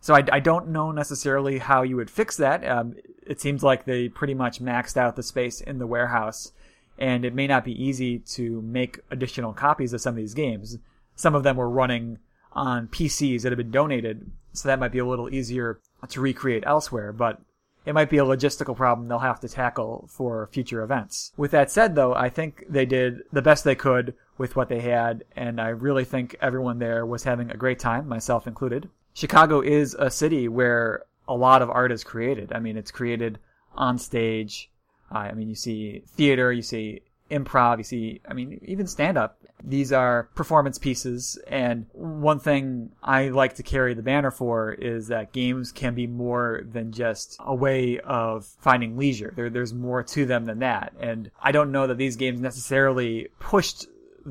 So 0.00 0.14
I, 0.14 0.24
I 0.32 0.40
don't 0.40 0.68
know 0.68 0.92
necessarily 0.92 1.58
how 1.58 1.82
you 1.82 1.96
would 1.96 2.10
fix 2.10 2.36
that. 2.38 2.66
Um, 2.66 2.94
it 3.26 3.40
seems 3.40 3.62
like 3.62 3.84
they 3.84 4.08
pretty 4.08 4.34
much 4.34 4.60
maxed 4.60 4.96
out 4.96 5.16
the 5.16 5.22
space 5.22 5.60
in 5.60 5.78
the 5.78 5.86
warehouse, 5.86 6.52
and 6.98 7.24
it 7.24 7.34
may 7.34 7.46
not 7.46 7.64
be 7.64 7.84
easy 7.84 8.18
to 8.20 8.62
make 8.62 9.00
additional 9.10 9.52
copies 9.52 9.92
of 9.92 10.00
some 10.00 10.12
of 10.12 10.16
these 10.16 10.34
games 10.34 10.78
some 11.20 11.34
of 11.34 11.42
them 11.42 11.56
were 11.56 11.68
running 11.68 12.18
on 12.52 12.88
PCs 12.88 13.42
that 13.42 13.52
had 13.52 13.58
been 13.58 13.70
donated, 13.70 14.30
so 14.52 14.68
that 14.68 14.80
might 14.80 14.92
be 14.92 14.98
a 14.98 15.06
little 15.06 15.32
easier 15.32 15.78
to 16.08 16.20
recreate 16.20 16.64
elsewhere, 16.66 17.12
but 17.12 17.40
it 17.84 17.92
might 17.92 18.10
be 18.10 18.18
a 18.18 18.24
logistical 18.24 18.74
problem 18.74 19.06
they'll 19.06 19.18
have 19.18 19.40
to 19.40 19.48
tackle 19.48 20.08
for 20.10 20.48
future 20.50 20.82
events. 20.82 21.32
With 21.36 21.50
that 21.50 21.70
said, 21.70 21.94
though, 21.94 22.14
I 22.14 22.30
think 22.30 22.64
they 22.68 22.86
did 22.86 23.22
the 23.32 23.42
best 23.42 23.64
they 23.64 23.74
could 23.74 24.14
with 24.40 24.56
what 24.56 24.70
they 24.70 24.80
had, 24.80 25.22
and 25.36 25.60
I 25.60 25.68
really 25.68 26.06
think 26.06 26.34
everyone 26.40 26.78
there 26.78 27.04
was 27.04 27.24
having 27.24 27.50
a 27.50 27.58
great 27.58 27.78
time, 27.78 28.08
myself 28.08 28.46
included. 28.46 28.88
Chicago 29.12 29.60
is 29.60 29.94
a 29.98 30.10
city 30.10 30.48
where 30.48 31.04
a 31.28 31.34
lot 31.34 31.60
of 31.60 31.68
art 31.68 31.92
is 31.92 32.02
created. 32.02 32.50
I 32.50 32.58
mean, 32.58 32.78
it's 32.78 32.90
created 32.90 33.38
on 33.74 33.98
stage. 33.98 34.70
Uh, 35.14 35.18
I 35.18 35.32
mean, 35.34 35.50
you 35.50 35.54
see 35.54 36.04
theater, 36.08 36.50
you 36.50 36.62
see 36.62 37.02
improv, 37.30 37.76
you 37.76 37.84
see, 37.84 38.22
I 38.26 38.32
mean, 38.32 38.58
even 38.64 38.86
stand 38.86 39.18
up. 39.18 39.36
These 39.62 39.92
are 39.92 40.30
performance 40.34 40.78
pieces. 40.78 41.38
And 41.46 41.84
one 41.92 42.40
thing 42.40 42.92
I 43.02 43.28
like 43.28 43.56
to 43.56 43.62
carry 43.62 43.92
the 43.92 44.02
banner 44.02 44.30
for 44.30 44.72
is 44.72 45.08
that 45.08 45.34
games 45.34 45.70
can 45.70 45.94
be 45.94 46.06
more 46.06 46.62
than 46.64 46.92
just 46.92 47.36
a 47.40 47.54
way 47.54 48.00
of 48.00 48.46
finding 48.58 48.96
leisure. 48.96 49.34
There, 49.36 49.50
there's 49.50 49.74
more 49.74 50.02
to 50.02 50.24
them 50.24 50.46
than 50.46 50.60
that. 50.60 50.94
And 50.98 51.30
I 51.42 51.52
don't 51.52 51.72
know 51.72 51.86
that 51.86 51.98
these 51.98 52.16
games 52.16 52.40
necessarily 52.40 53.28
pushed 53.38 53.86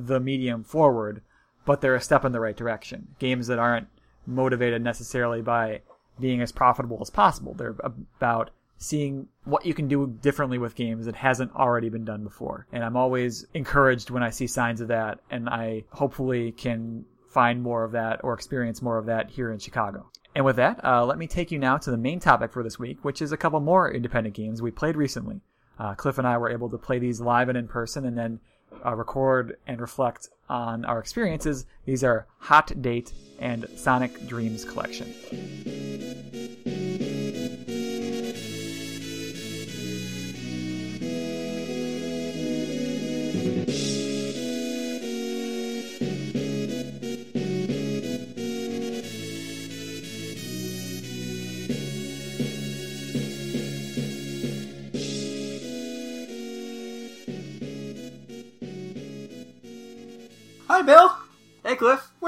the 0.07 0.19
medium 0.19 0.63
forward, 0.63 1.22
but 1.65 1.82
they're 1.82 1.96
a 1.96 2.01
step 2.01 2.25
in 2.25 2.32
the 2.32 2.39
right 2.39 2.56
direction. 2.56 3.15
Games 3.20 3.48
that 3.48 3.60
aren't 3.60 3.88
motivated 4.25 4.82
necessarily 4.82 5.41
by 5.41 5.82
being 6.20 6.41
as 6.41 6.51
profitable 6.51 7.00
as 7.01 7.10
possible. 7.10 7.53
They're 7.53 7.75
about 7.82 8.51
seeing 8.77 9.27
what 9.44 9.65
you 9.65 9.74
can 9.74 9.88
do 9.88 10.08
differently 10.08 10.58
with 10.58 10.75
games 10.75 11.06
that 11.06 11.15
hasn't 11.15 11.53
already 11.53 11.89
been 11.89 12.06
done 12.06 12.24
before. 12.24 12.65
And 12.72 12.84
I'm 12.84 12.96
always 12.96 13.46
encouraged 13.53 14.10
when 14.10 14.24
I 14.24 14.29
see 14.29 14.48
signs 14.48 14.79
of 14.82 14.88
that, 14.88 15.20
and 15.29 15.50
I 15.50 15.84
hopefully 15.91 16.53
can 16.53 17.06
find 17.29 17.62
more 17.62 17.84
of 17.84 17.91
that 17.91 18.22
or 18.24 18.34
experience 18.34 18.82
more 18.82 18.98
of 18.98 19.06
that 19.08 19.29
here 19.29 19.51
in 19.51 19.60
Chicago. 19.60 20.10
And 20.34 20.46
with 20.46 20.56
that, 20.56 20.84
uh, 20.84 21.06
let 21.06 21.18
me 21.18 21.27
take 21.27 21.51
you 21.51 21.60
now 21.60 21.77
to 21.77 21.91
the 21.91 21.98
main 21.98 22.20
topic 22.20 22.53
for 22.53 22.63
this 22.63 22.79
week, 22.79 23.03
which 23.03 23.22
is 23.22 23.32
a 23.32 23.38
couple 23.38 23.60
more 23.60 23.91
independent 23.91 24.36
games 24.36 24.62
we 24.62 24.72
played 24.72 24.96
recently. 24.96 25.41
Uh, 25.77 25.96
Cliff 25.96 26.18
and 26.18 26.27
I 26.27 26.38
were 26.38 26.50
able 26.50 26.70
to 26.70 26.77
play 26.77 27.00
these 27.00 27.20
live 27.22 27.50
and 27.50 27.58
in 27.58 27.68
person 27.68 28.06
and 28.06 28.18
then 28.18 28.39
uh, 28.85 28.95
record 28.95 29.57
and 29.67 29.79
reflect 29.81 30.29
on 30.49 30.85
our 30.85 30.99
experiences. 30.99 31.65
These 31.85 32.03
are 32.03 32.27
Hot 32.39 32.81
Date 32.81 33.13
and 33.39 33.67
Sonic 33.75 34.27
Dreams 34.27 34.65
Collection. 34.65 35.78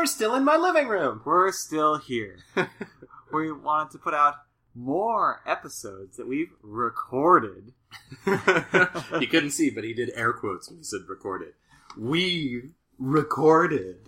We're 0.01 0.08
still 0.08 0.34
in 0.34 0.43
my 0.43 0.58
living 0.58 0.88
room. 0.88 1.22
We're 1.24 1.51
still 1.51 2.00
here. 2.00 2.39
we 3.31 3.51
wanted 3.51 3.91
to 3.91 4.00
put 4.00 4.15
out 4.15 4.34
more 4.74 5.41
episodes 5.46 6.17
that 6.17 6.27
we've 6.27 6.50
recorded. 6.63 7.74
you 8.25 9.27
couldn't 9.27 9.51
see, 9.51 9.70
but 9.70 9.84
he 9.84 9.93
did 9.93 10.10
air 10.15 10.34
quotes 10.34 10.67
when 10.70 10.79
he 10.79 10.84
said 10.84 11.01
recorded. 11.08 11.53
We 11.96 12.72
recorded. 12.98 13.98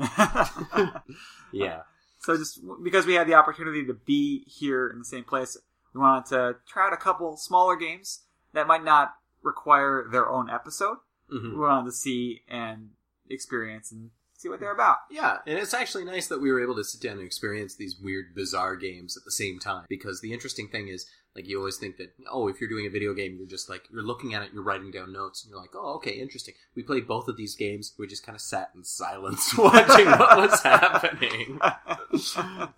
yeah. 1.52 1.82
So 2.22 2.38
just 2.38 2.62
because 2.84 3.06
we 3.06 3.14
had 3.14 3.28
the 3.28 3.36
opportunity 3.36 3.86
to 3.86 3.94
be 3.94 4.46
here 4.48 4.88
in 4.88 4.98
the 4.98 5.06
same 5.06 5.26
place, 5.26 5.56
we 5.94 6.02
wanted 6.02 6.26
to 6.30 6.56
try 6.68 6.88
out 6.88 6.94
a 6.94 6.98
couple 6.98 7.38
smaller 7.38 7.76
games 7.76 8.24
that 8.54 8.66
might 8.66 8.84
not 8.84 9.14
require 9.44 10.08
their 10.12 10.28
own 10.28 10.50
episode, 10.50 10.98
Mhm. 11.32 11.52
we 11.52 11.60
wanted 11.60 11.86
to 11.86 11.96
see 11.96 12.42
and 12.48 12.94
experience 13.30 13.92
and 13.92 14.10
see 14.44 14.50
what 14.50 14.60
they're 14.60 14.74
about. 14.74 14.98
Yeah, 15.10 15.38
and 15.48 15.58
it's 15.58 15.74
actually 15.74 16.04
nice 16.04 16.28
that 16.28 16.42
we 16.42 16.52
were 16.52 16.62
able 16.62 16.76
to 16.76 16.84
sit 16.84 17.02
down 17.02 17.14
and 17.18 17.26
experience 17.26 17.76
these 17.76 17.98
weird, 17.98 18.36
bizarre 18.36 18.76
games 18.76 19.16
at 19.16 19.24
the 19.24 19.32
same 19.32 19.58
time. 19.58 19.86
Because 19.88 20.22
the 20.22 20.34
interesting 20.34 20.68
thing 20.68 20.90
is, 20.90 21.06
like, 21.36 21.48
you 21.48 21.58
always 21.58 21.78
think 21.78 21.98
that, 21.98 22.14
oh, 22.30 22.48
if 22.48 22.60
you're 22.60 22.70
doing 22.70 22.86
a 22.86 22.90
video 22.90 23.14
game, 23.14 23.38
you're 23.38 23.48
just 23.48 23.70
like, 23.70 23.88
you're 23.92 24.04
looking 24.04 24.34
at 24.34 24.44
it, 24.44 24.50
you're 24.54 24.64
writing 24.64 24.92
down 24.92 25.14
notes, 25.14 25.44
and 25.44 25.52
you're 25.52 25.60
like, 25.60 25.72
oh, 25.74 25.96
okay, 25.96 26.12
interesting. 26.12 26.54
We 26.76 26.84
played 26.84 27.08
both 27.08 27.28
of 27.28 27.38
these 27.38 27.56
games, 27.56 27.94
we 27.98 28.06
just 28.06 28.26
kind 28.26 28.36
of 28.36 28.42
sat 28.42 28.70
in 28.76 28.84
silence 28.84 29.54
watching 29.58 30.06
what 30.06 30.38
was 30.38 30.62
happening. 30.64 31.60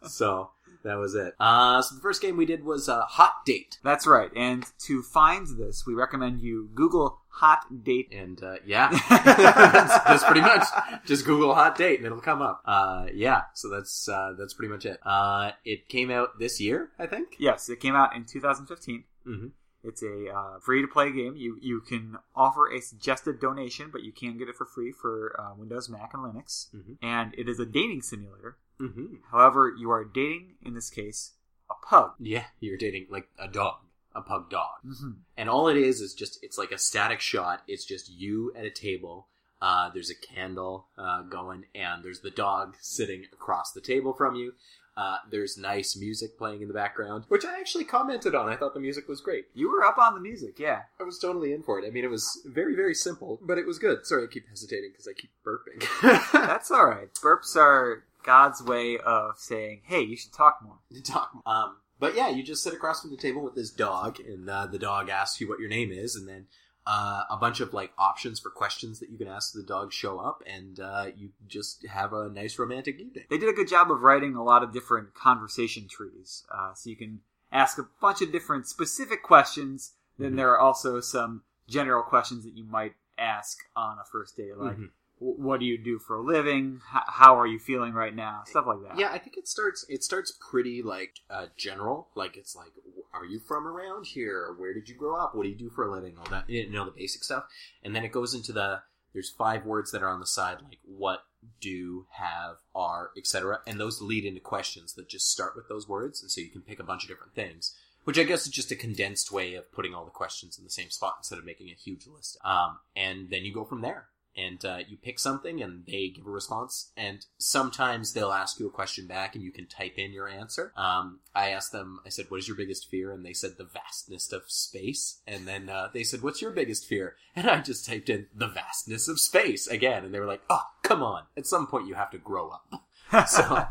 so, 0.08 0.52
that 0.86 0.96
was 0.96 1.16
it. 1.16 1.34
Uh, 1.40 1.82
so 1.82 1.96
the 1.96 2.02
first 2.02 2.22
game 2.22 2.38
we 2.38 2.46
did 2.46 2.64
was 2.64 2.88
uh, 2.88 3.02
Hot 3.02 3.34
Date. 3.46 3.80
That's 3.84 4.08
right. 4.08 4.32
And 4.36 4.66
to 4.86 5.02
find 5.02 5.46
this, 5.58 5.86
we 5.86 5.94
recommend 5.94 6.42
you 6.42 6.70
Google 6.74 7.20
hot 7.36 7.84
date. 7.84 8.10
And 8.12 8.42
uh, 8.42 8.56
yeah, 8.66 8.90
that's, 9.10 10.24
pretty 10.24 10.42
much 10.42 10.64
just 11.06 11.26
Google 11.26 11.54
hot 11.54 11.78
date 11.78 11.98
and 11.98 12.06
it'll 12.06 12.22
come 12.22 12.42
up. 12.42 12.62
Uh, 12.66 13.08
yeah, 13.14 13.42
so 13.54 13.70
that's 13.70 14.08
uh, 14.08 14.34
that's 14.38 14.54
pretty 14.54 14.72
much 14.72 14.86
it. 14.86 15.00
Uh, 15.06 15.52
it 15.64 15.90
came 15.90 16.10
out 16.10 16.40
this 16.40 16.60
year, 16.60 16.90
I 16.98 17.08
think. 17.08 17.36
Yes, 17.38 17.70
it 17.70 17.80
came 17.80 17.96
out 17.96 18.16
in 18.16 18.26
2015. 18.26 19.04
Mm-hmm. 19.28 19.48
It's 19.84 20.02
a 20.02 20.30
uh, 20.34 20.60
free 20.60 20.82
to 20.82 20.88
play 20.88 21.12
game. 21.12 21.36
You 21.36 21.58
you 21.62 21.82
can 21.82 22.18
offer 22.36 22.72
a 22.72 22.82
suggested 22.82 23.40
donation, 23.40 23.90
but 23.92 24.02
you 24.02 24.12
can 24.12 24.38
get 24.38 24.50
it 24.50 24.56
for 24.56 24.66
free 24.66 24.92
for 24.92 25.36
uh, 25.40 25.54
Windows, 25.56 25.90
Mac, 25.90 26.12
and 26.14 26.24
Linux. 26.24 26.74
Mhm. 26.74 26.98
And 27.04 27.36
it 27.38 27.48
is 27.48 27.60
a 27.60 27.66
dating 27.66 28.02
simulator. 28.02 28.58
Mm-hmm. 28.80 29.16
However, 29.32 29.74
you 29.78 29.90
are 29.92 30.04
dating 30.04 30.56
in 30.66 30.74
this 30.74 30.90
case 30.90 31.32
a 31.70 31.74
pug. 31.86 32.12
Yeah, 32.20 32.46
you're 32.60 32.78
dating 32.78 33.08
like 33.10 33.28
a 33.40 33.48
dog, 33.48 33.78
a 34.16 34.22
pug 34.22 34.50
dog, 34.50 34.76
Mm-hmm. 34.86 35.12
and 35.38 35.50
all 35.50 35.68
it 35.68 35.78
is 35.78 36.02
is 36.02 36.14
just 36.14 36.40
it's 36.44 36.58
like 36.58 36.72
a 36.72 36.78
static 36.78 37.20
shot. 37.20 37.64
It's 37.68 37.86
just 37.86 38.10
you 38.12 38.54
at 38.56 38.66
a 38.66 38.70
table. 38.70 39.28
Uh, 39.62 39.90
there's 39.94 40.12
a 40.12 40.16
candle 40.36 40.88
uh, 40.98 41.22
going, 41.24 41.66
and 41.74 42.04
there's 42.04 42.20
the 42.20 42.30
dog 42.30 42.76
sitting 42.82 43.24
across 43.34 43.72
the 43.72 43.82
table 43.82 44.14
from 44.14 44.36
you. 44.36 44.54
Uh, 44.98 45.18
there's 45.30 45.58
nice 45.58 45.98
music 45.98 46.38
playing 46.38 46.62
in 46.62 46.68
the 46.70 46.74
background, 46.74 47.26
which 47.28 47.44
I 47.44 47.60
actually 47.60 47.84
commented 47.84 48.34
on. 48.36 48.48
I 48.48 48.56
thought 48.56 48.74
the 48.74 48.80
music 48.80 49.10
was 49.10 49.20
great. 49.20 49.46
You 49.54 49.70
were 49.70 49.84
up 49.84 49.98
on 49.98 50.14
the 50.14 50.22
music, 50.22 50.58
yeah. 50.58 50.84
I 51.00 51.04
was 51.04 51.20
totally 51.20 51.52
in 51.52 51.64
for 51.64 51.80
it. 51.80 51.86
I 51.86 51.90
mean, 51.90 52.06
it 52.06 52.10
was 52.10 52.42
very, 52.46 52.76
very 52.78 52.94
simple, 52.94 53.38
but 53.42 53.58
it 53.58 53.66
was 53.66 53.78
good. 53.80 54.06
Sorry, 54.06 54.24
I 54.24 54.28
keep 54.28 54.48
hesitating 54.48 54.92
because 54.92 55.08
I 55.08 55.14
keep 55.14 55.32
burping. 55.46 56.32
That's 56.32 56.72
all 56.72 56.86
right. 56.86 57.14
Burps 57.16 57.58
are 57.58 58.04
God's 58.26 58.62
way 58.62 58.98
of 58.98 59.38
saying, 59.38 59.82
"Hey, 59.86 60.02
you 60.02 60.18
should 60.18 60.34
talk 60.34 60.60
more." 60.64 60.80
to 60.92 61.02
talk. 61.02 61.32
Um, 61.46 61.78
but 62.00 62.16
yeah, 62.16 62.30
you 62.30 62.44
just 62.44 62.64
sit 62.64 62.74
across 62.74 63.02
from 63.02 63.12
the 63.12 63.18
table 63.18 63.42
with 63.42 63.56
this 63.56 63.70
dog, 63.72 64.20
and 64.20 64.50
uh, 64.50 64.66
the 64.68 64.80
dog 64.80 65.10
asks 65.10 65.40
you 65.40 65.48
what 65.48 65.60
your 65.60 65.70
name 65.70 65.92
is, 65.92 66.16
and 66.16 66.28
then 66.28 66.48
uh, 66.88 67.24
a 67.30 67.38
bunch 67.38 67.60
of 67.62 67.74
like 67.74 67.92
options 67.98 68.40
for 68.40 68.50
questions 68.50 69.00
that 69.00 69.10
you 69.10 69.18
can 69.18 69.28
ask 69.28 69.54
the 69.54 69.64
dog 69.64 69.92
show 69.94 70.20
up, 70.20 70.44
and 70.46 70.80
uh, 70.80 71.08
you 71.16 71.30
just 71.48 71.86
have 71.88 72.14
a 72.14 72.30
nice 72.30 72.60
romantic 72.60 73.00
evening. 73.00 73.24
They 73.30 73.38
did 73.38 73.50
a 73.50 73.54
good 73.54 73.68
job 73.68 73.90
of 73.92 74.02
writing 74.02 74.36
a 74.36 74.44
lot 74.44 74.62
of 74.64 74.74
different 74.74 75.14
conversation 75.14 75.88
trees, 75.88 76.44
uh, 76.52 76.74
so 76.74 76.90
you 76.90 76.96
can 76.96 77.22
ask 77.52 77.78
a 77.78 77.88
bunch 78.02 78.22
of 78.22 78.32
different 78.32 78.68
specific 78.68 79.24
questions. 79.24 79.94
Then 80.18 80.34
Mhm. 80.34 80.36
there 80.38 80.52
are 80.52 80.60
also 80.60 81.00
some 81.00 81.44
general 81.68 82.04
questions 82.04 82.44
that 82.44 82.54
you 82.54 82.64
might 82.66 82.96
ask 83.18 83.58
on 83.76 83.98
a 83.98 84.04
first 84.04 84.36
date, 84.38 84.58
like, 84.58 84.78
Mhm. 84.78 84.92
"Wh- 85.26 85.40
"What 85.40 85.60
do 85.60 85.66
you 85.66 85.78
do 85.78 86.00
for 86.00 86.18
a 86.18 86.22
living? 86.22 86.82
How 86.84 87.40
are 87.40 87.48
you 87.48 87.60
feeling 87.60 87.94
right 87.94 88.16
now?" 88.16 88.44
Stuff 88.46 88.66
like 88.68 88.82
that. 88.88 89.00
Yeah, 89.00 89.10
I 89.12 89.18
think 89.18 89.38
it 89.38 89.48
starts. 89.48 89.86
It 89.90 90.04
starts 90.04 90.38
pretty 90.52 90.82
like 90.82 91.20
uh, 91.30 91.48
general. 91.58 92.10
Like 92.16 92.38
it's 92.38 92.56
like, 92.56 92.72
are 93.14 93.26
you 93.26 93.40
from 93.40 93.68
around 93.68 94.06
here? 94.08 94.54
Where 94.58 94.74
did 94.74 94.90
you 94.90 94.96
grow 94.96 95.20
up? 95.20 95.36
What 95.36 95.44
do 95.44 95.50
you 95.50 95.58
do 95.58 95.70
for 95.70 95.86
a 95.86 95.92
living? 95.92 96.18
All 96.18 96.30
that, 96.30 96.50
you 96.50 96.70
know, 96.70 96.86
the 96.86 96.92
basic 96.92 97.24
stuff. 97.24 97.46
And 97.84 97.96
then 97.96 98.04
it 98.06 98.12
goes 98.12 98.34
into 98.34 98.52
the. 98.54 98.82
There's 99.14 99.30
five 99.30 99.66
words 99.66 99.92
that 99.92 100.04
are 100.04 100.10
on 100.10 100.20
the 100.20 100.28
side, 100.28 100.58
like 100.62 100.80
what, 100.84 101.22
do, 101.62 102.06
have, 102.12 102.58
are, 102.76 103.12
etc. 103.18 103.60
And 103.66 103.80
those 103.80 104.02
lead 104.02 104.26
into 104.26 104.42
questions 104.42 104.94
that 104.96 105.08
just 105.08 105.32
start 105.32 105.54
with 105.56 105.70
those 105.70 105.88
words, 105.88 106.22
and 106.22 106.30
so 106.30 106.42
you 106.42 106.50
can 106.50 106.62
pick 106.62 106.82
a 106.82 106.84
bunch 106.84 107.04
of 107.04 107.10
different 107.10 107.34
things. 107.34 107.74
Which 108.04 108.20
I 108.20 108.24
guess 108.24 108.46
is 108.46 108.52
just 108.52 108.72
a 108.72 108.76
condensed 108.76 109.32
way 109.32 109.56
of 109.56 109.72
putting 109.72 109.96
all 109.96 110.06
the 110.06 110.12
questions 110.12 110.60
in 110.60 110.64
the 110.64 110.70
same 110.70 110.92
spot 110.92 111.16
instead 111.20 111.40
of 111.40 111.46
making 111.46 111.70
a 111.70 111.74
huge 111.74 112.06
list. 112.06 112.38
Um, 112.44 112.80
and 112.96 113.30
then 113.32 113.46
you 113.46 113.54
go 113.54 113.64
from 113.66 113.82
there 113.82 114.10
and 114.38 114.64
uh, 114.66 114.80
you 114.88 114.98
pick 114.98 115.20
something 115.20 115.62
and 115.62 115.86
they 115.86 116.10
give 116.10 116.28
a 116.28 116.30
response 116.30 116.92
and 116.98 117.26
sometimes 117.38 118.14
they'll 118.14 118.32
ask 118.32 118.60
you 118.60 118.68
a 118.68 118.72
question 118.72 119.08
back 119.08 119.36
and 119.36 119.44
you 119.44 119.52
can 119.52 119.68
type 119.68 119.98
in 119.98 120.12
your 120.12 120.28
answer. 120.28 120.74
Um, 120.76 121.20
i 121.34 121.50
asked 121.50 121.72
them 121.72 122.00
i 122.06 122.10
said 122.10 122.26
what 122.30 122.40
is 122.40 122.48
your 122.48 122.58
biggest 122.58 122.90
fear? 122.90 123.12
And 123.12 123.26
they 123.26 123.34
said 123.34 123.52
the 123.58 123.66
vastness 123.66 124.32
of 124.32 124.44
space. 124.48 125.22
And 125.28 125.48
then 125.48 125.70
uh, 125.70 125.90
they 125.94 126.04
said 126.04 126.22
what's 126.22 126.42
your 126.42 126.52
biggest 126.52 126.86
fear? 126.86 127.16
And 127.36 127.50
i 127.50 127.62
just 127.62 127.86
typed 127.86 128.10
in 128.10 128.28
the 128.34 128.48
vastness 128.48 129.08
of 129.08 129.20
space 129.20 129.68
again. 129.68 130.04
And 130.06 130.14
they 130.14 130.20
were 130.20 130.26
like 130.26 130.44
oh 130.50 130.64
come 130.84 131.04
on. 131.04 131.24
At 131.38 131.48
some 131.48 131.68
point 131.68 131.88
you 131.88 131.96
have 131.96 132.12
to 132.12 132.18
grow 132.18 132.50
up. 132.50 132.82
So 133.28 133.66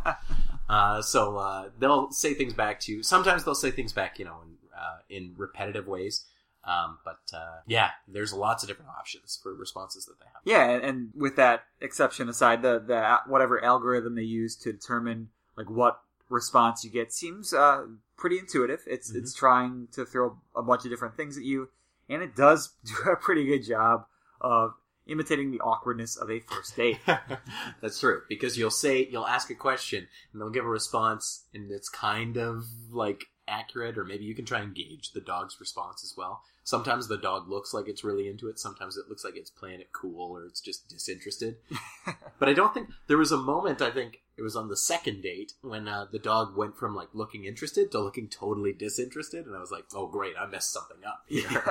uh, 0.71 1.03
so 1.03 1.37
uh, 1.37 1.69
they'll 1.79 2.11
say 2.13 2.33
things 2.33 2.55
back 2.55 2.81
to 2.81 2.93
you. 2.93 3.03
Sometimes 3.03 3.45
they'll 3.45 3.55
say 3.55 3.71
things 3.71 3.93
back 3.93 4.19
you 4.19 4.25
know 4.25 4.39
in, 4.45 4.57
uh, 4.75 4.99
in 5.11 5.35
repetitive 5.37 5.87
ways 5.87 6.25
um, 6.67 6.99
but 7.05 7.21
uh, 7.37 7.59
yeah, 7.67 7.91
there's 8.09 8.33
lots 8.33 8.63
of 8.63 8.69
different 8.69 8.91
options 8.99 9.39
for 9.43 9.55
responses 9.55 10.07
that 10.07 10.19
they 10.19 10.27
have. 10.27 10.43
Yeah, 10.45 10.87
and, 10.87 11.11
with 11.15 11.37
that 11.37 11.65
exception 11.81 12.29
aside, 12.29 12.63
the 12.63 12.79
the 12.79 13.19
whatever 13.27 13.63
algorithm 13.65 14.15
they 14.15 14.23
use 14.23 14.57
to 14.57 14.73
determine 14.73 15.29
like 15.57 15.69
what 15.71 16.01
response 16.29 16.85
you 16.85 16.91
get 16.91 17.13
seems 17.13 17.53
uh, 17.53 17.85
pretty 18.17 18.39
intuitive. 18.39 18.81
It's 18.87 19.13
Mhm. 19.13 19.17
it's 19.17 19.35
trying 19.35 19.89
to 19.93 20.05
throw 20.05 20.39
a 20.57 20.63
bunch 20.63 20.85
of 20.85 20.91
different 20.91 21.17
things 21.17 21.37
at 21.37 21.45
you, 21.45 21.69
and 22.09 22.23
it 22.23 22.35
does 22.35 22.73
do 22.85 23.11
a 23.11 23.17
pretty 23.17 23.45
good 23.45 23.65
job 23.65 24.07
of 24.41 24.75
imitating 25.07 25.51
the 25.51 25.61
awkwardness 25.61 26.17
of 26.17 26.31
a 26.31 26.41
first 26.41 26.77
date. 26.77 26.99
That's 27.83 28.01
true 28.01 28.23
because 28.29 28.57
you'll 28.57 28.71
say 28.71 29.07
you'll 29.11 29.27
ask 29.27 29.51
a 29.51 29.55
question 29.55 30.09
and 30.33 30.41
they'll 30.41 30.49
give 30.51 30.65
a 30.65 30.69
response 30.69 31.45
and 31.53 31.71
it's 31.71 31.91
kind 31.91 32.39
of 32.39 32.65
like 32.91 33.25
accurate 33.49 33.99
or 33.99 34.05
maybe 34.05 34.25
you 34.25 34.35
can 34.35 34.45
try 34.45 34.61
and 34.61 34.75
gauge 34.75 35.13
the 35.13 35.21
dog's 35.21 35.59
response 35.61 36.03
as 36.05 36.15
well. 36.17 36.43
Sometimes 36.63 37.09
the 37.09 37.19
dog 37.19 37.49
looks 37.49 37.75
like 37.75 37.89
it's 37.89 38.05
really 38.05 38.29
into 38.29 38.49
it, 38.49 38.59
sometimes 38.59 38.97
it 38.97 39.09
looks 39.09 39.25
like 39.25 39.37
it's 39.37 39.51
playing 39.51 39.81
it 39.81 39.93
cool 39.93 40.33
or 40.33 40.45
it's 40.45 40.61
just 40.61 40.89
disinterested. 40.89 41.57
but 42.39 42.49
I 42.49 42.55
don't 42.55 42.73
think 42.73 42.89
there 43.07 43.19
was 43.19 43.33
a 43.33 43.37
moment 43.37 43.83
I 43.83 43.91
think 43.91 44.23
it 44.37 44.43
was 44.43 44.57
on 44.57 44.69
the 44.69 44.77
second 44.77 45.23
date 45.23 45.53
when 45.63 45.87
uh, 45.89 46.07
the 46.11 46.19
dog 46.19 46.57
went 46.57 46.77
from 46.77 46.95
like 46.95 47.09
looking 47.13 47.45
interested 47.45 47.93
to 47.93 48.01
looking 48.01 48.29
totally 48.29 48.73
disinterested 48.73 49.47
and 49.47 49.55
I 49.55 49.61
was 49.61 49.71
like, 49.71 49.85
"Oh 49.95 50.07
great, 50.07 50.35
I 50.39 50.47
messed 50.47 50.73
something 50.73 51.05
up." 51.07 51.23
here." 51.27 51.63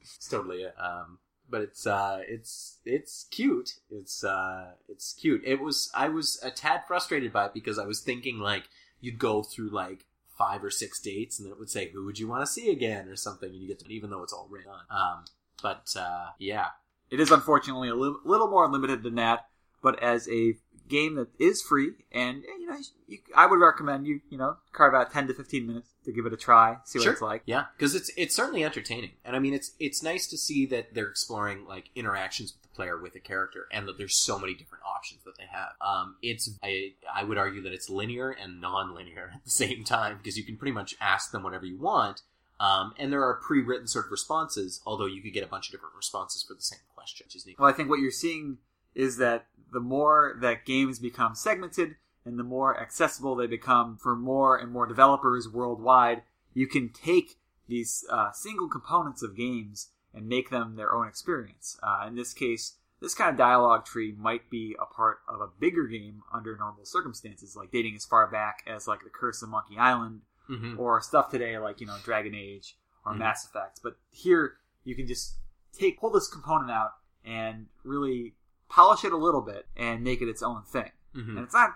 it's 0.00 0.28
totally 0.28 0.62
it. 0.62 0.74
Um, 0.78 1.18
but 1.50 1.62
it's 1.62 1.86
uh, 1.86 2.20
it's 2.26 2.78
it's 2.84 3.26
cute. 3.30 3.74
It's 3.90 4.24
uh, 4.24 4.72
it's 4.88 5.12
cute. 5.12 5.42
It 5.44 5.60
was 5.60 5.90
I 5.94 6.08
was 6.08 6.40
a 6.42 6.50
tad 6.50 6.82
frustrated 6.86 7.32
by 7.32 7.46
it 7.46 7.54
because 7.54 7.78
I 7.78 7.86
was 7.86 8.00
thinking 8.00 8.38
like 8.38 8.64
you'd 9.00 9.18
go 9.18 9.42
through 9.42 9.70
like 9.70 10.06
five 10.40 10.64
or 10.64 10.70
six 10.70 10.98
dates 11.00 11.38
and 11.38 11.44
then 11.46 11.52
it 11.52 11.58
would 11.58 11.68
say 11.76 11.90
who 11.92 12.04
would 12.06 12.18
you 12.18 12.26
want 12.26 12.40
to 12.42 12.50
see 12.50 12.70
again 12.70 13.08
or 13.08 13.16
something 13.16 13.50
and 13.50 13.60
you 13.60 13.68
get 13.68 13.78
to 13.78 13.92
even 13.92 14.08
though 14.10 14.22
it's 14.22 14.32
all 14.32 14.48
written. 14.50 14.72
Um, 14.90 15.18
but 15.62 15.94
uh, 15.96 16.28
yeah, 16.38 16.68
It 17.10 17.20
is 17.20 17.30
unfortunately 17.30 17.90
a 17.90 17.94
li- 17.94 18.22
little 18.24 18.48
more 18.48 18.66
limited 18.76 19.02
than 19.02 19.16
that, 19.16 19.40
but 19.82 20.02
as 20.02 20.28
a 20.28 20.54
game 20.90 21.14
that 21.14 21.28
is 21.38 21.62
free, 21.62 21.92
and 22.12 22.42
eh, 22.44 22.48
you 22.58 22.66
know, 22.66 22.76
you, 23.08 23.18
I 23.34 23.46
would 23.46 23.58
recommend 23.60 24.06
you, 24.06 24.20
you 24.28 24.36
know, 24.36 24.56
carve 24.72 24.94
out 24.94 25.12
ten 25.12 25.26
to 25.28 25.34
fifteen 25.34 25.66
minutes 25.66 25.88
to 26.04 26.12
give 26.12 26.26
it 26.26 26.32
a 26.32 26.36
try, 26.36 26.76
see 26.84 26.98
what 26.98 27.04
Sure. 27.04 27.12
it's 27.14 27.22
like. 27.22 27.42
Yeah, 27.46 27.64
because 27.76 27.94
it's 27.94 28.10
it's 28.16 28.34
certainly 28.34 28.64
entertaining, 28.64 29.12
and 29.24 29.34
I 29.34 29.38
mean 29.38 29.54
it's 29.54 29.72
it's 29.80 30.02
nice 30.02 30.26
to 30.28 30.36
see 30.36 30.66
that 30.66 30.92
they're 30.94 31.08
exploring 31.08 31.66
like 31.66 31.90
interactions 31.94 32.52
with 32.52 32.62
the 32.62 32.74
player 32.76 32.98
with 33.00 33.14
a 33.14 33.20
character, 33.20 33.66
and 33.72 33.88
that 33.88 33.96
there's 33.96 34.16
so 34.16 34.38
many 34.38 34.54
different 34.54 34.84
options 34.84 35.22
that 35.24 35.38
they 35.38 35.46
have. 35.50 35.70
Um, 35.80 36.16
it's 36.22 36.50
I 36.62 36.92
I 37.14 37.24
would 37.24 37.38
argue 37.38 37.62
that 37.62 37.72
it's 37.72 37.88
linear 37.88 38.30
and 38.30 38.60
non-linear 38.60 39.32
at 39.36 39.44
the 39.44 39.50
same 39.64 39.84
time 39.84 40.18
because 40.18 40.36
you 40.36 40.44
can 40.44 40.56
pretty 40.56 40.72
much 40.72 40.94
ask 41.00 41.30
them 41.30 41.42
whatever 41.42 41.64
you 41.66 41.78
want, 41.78 42.22
um, 42.58 42.92
and 42.98 43.12
there 43.12 43.22
are 43.24 43.34
pre-written 43.34 43.86
sort 43.86 44.06
of 44.06 44.10
responses. 44.10 44.80
Although 44.84 45.06
you 45.06 45.22
could 45.22 45.32
get 45.32 45.44
a 45.44 45.48
bunch 45.48 45.68
of 45.68 45.72
different 45.72 45.94
responses 45.96 46.42
for 46.42 46.54
the 46.54 46.62
same 46.62 46.80
question, 46.94 47.24
which 47.26 47.36
is 47.36 47.46
neat. 47.46 47.58
Well, 47.58 47.68
I 47.68 47.72
think 47.72 47.88
what 47.88 48.00
you're 48.00 48.10
seeing 48.10 48.58
is 48.94 49.16
that 49.18 49.46
the 49.72 49.80
more 49.80 50.36
that 50.40 50.64
games 50.64 50.98
become 50.98 51.34
segmented 51.34 51.96
and 52.24 52.38
the 52.38 52.44
more 52.44 52.78
accessible 52.78 53.34
they 53.36 53.46
become 53.46 53.96
for 53.96 54.14
more 54.16 54.56
and 54.56 54.70
more 54.72 54.86
developers 54.86 55.48
worldwide, 55.48 56.22
you 56.54 56.66
can 56.66 56.88
take 56.90 57.36
these 57.68 58.04
uh, 58.10 58.32
single 58.32 58.68
components 58.68 59.22
of 59.22 59.36
games 59.36 59.88
and 60.12 60.26
make 60.28 60.50
them 60.50 60.74
their 60.76 60.92
own 60.94 61.06
experience. 61.06 61.78
Uh, 61.82 62.04
in 62.08 62.16
this 62.16 62.34
case, 62.34 62.76
this 63.00 63.14
kind 63.14 63.30
of 63.30 63.36
dialogue 63.38 63.84
tree 63.86 64.12
might 64.18 64.50
be 64.50 64.76
a 64.80 64.84
part 64.84 65.20
of 65.28 65.40
a 65.40 65.46
bigger 65.46 65.86
game 65.86 66.22
under 66.34 66.56
normal 66.58 66.84
circumstances, 66.84 67.54
like 67.56 67.70
dating 67.70 67.94
as 67.94 68.04
far 68.04 68.26
back 68.26 68.62
as 68.66 68.86
like 68.88 69.02
The 69.04 69.08
Curse 69.10 69.42
of 69.42 69.48
Monkey 69.50 69.78
Island 69.78 70.22
Mm-hmm. 70.50 70.80
or 70.80 71.00
stuff 71.00 71.30
today 71.30 71.56
like 71.58 71.80
you 71.80 71.86
know 71.86 71.96
Dragon 72.02 72.34
Age 72.34 72.76
or 73.06 73.12
Mhm. 73.12 73.18
Mass 73.18 73.44
Effect. 73.46 73.78
But 73.84 73.98
here 74.10 74.56
you 74.82 74.96
can 74.96 75.06
just 75.06 75.36
take 75.72 76.00
pull 76.00 76.10
this 76.10 76.26
component 76.26 76.72
out 76.72 76.90
and 77.24 77.68
really 77.84 78.34
polish 78.70 79.04
it 79.04 79.12
a 79.12 79.16
little 79.16 79.42
bit 79.42 79.66
and 79.76 80.02
make 80.02 80.22
it 80.22 80.28
its 80.28 80.42
own 80.42 80.62
thing. 80.62 80.90
Mm-hmm. 81.14 81.36
And 81.36 81.44
it's 81.44 81.54
not 81.54 81.74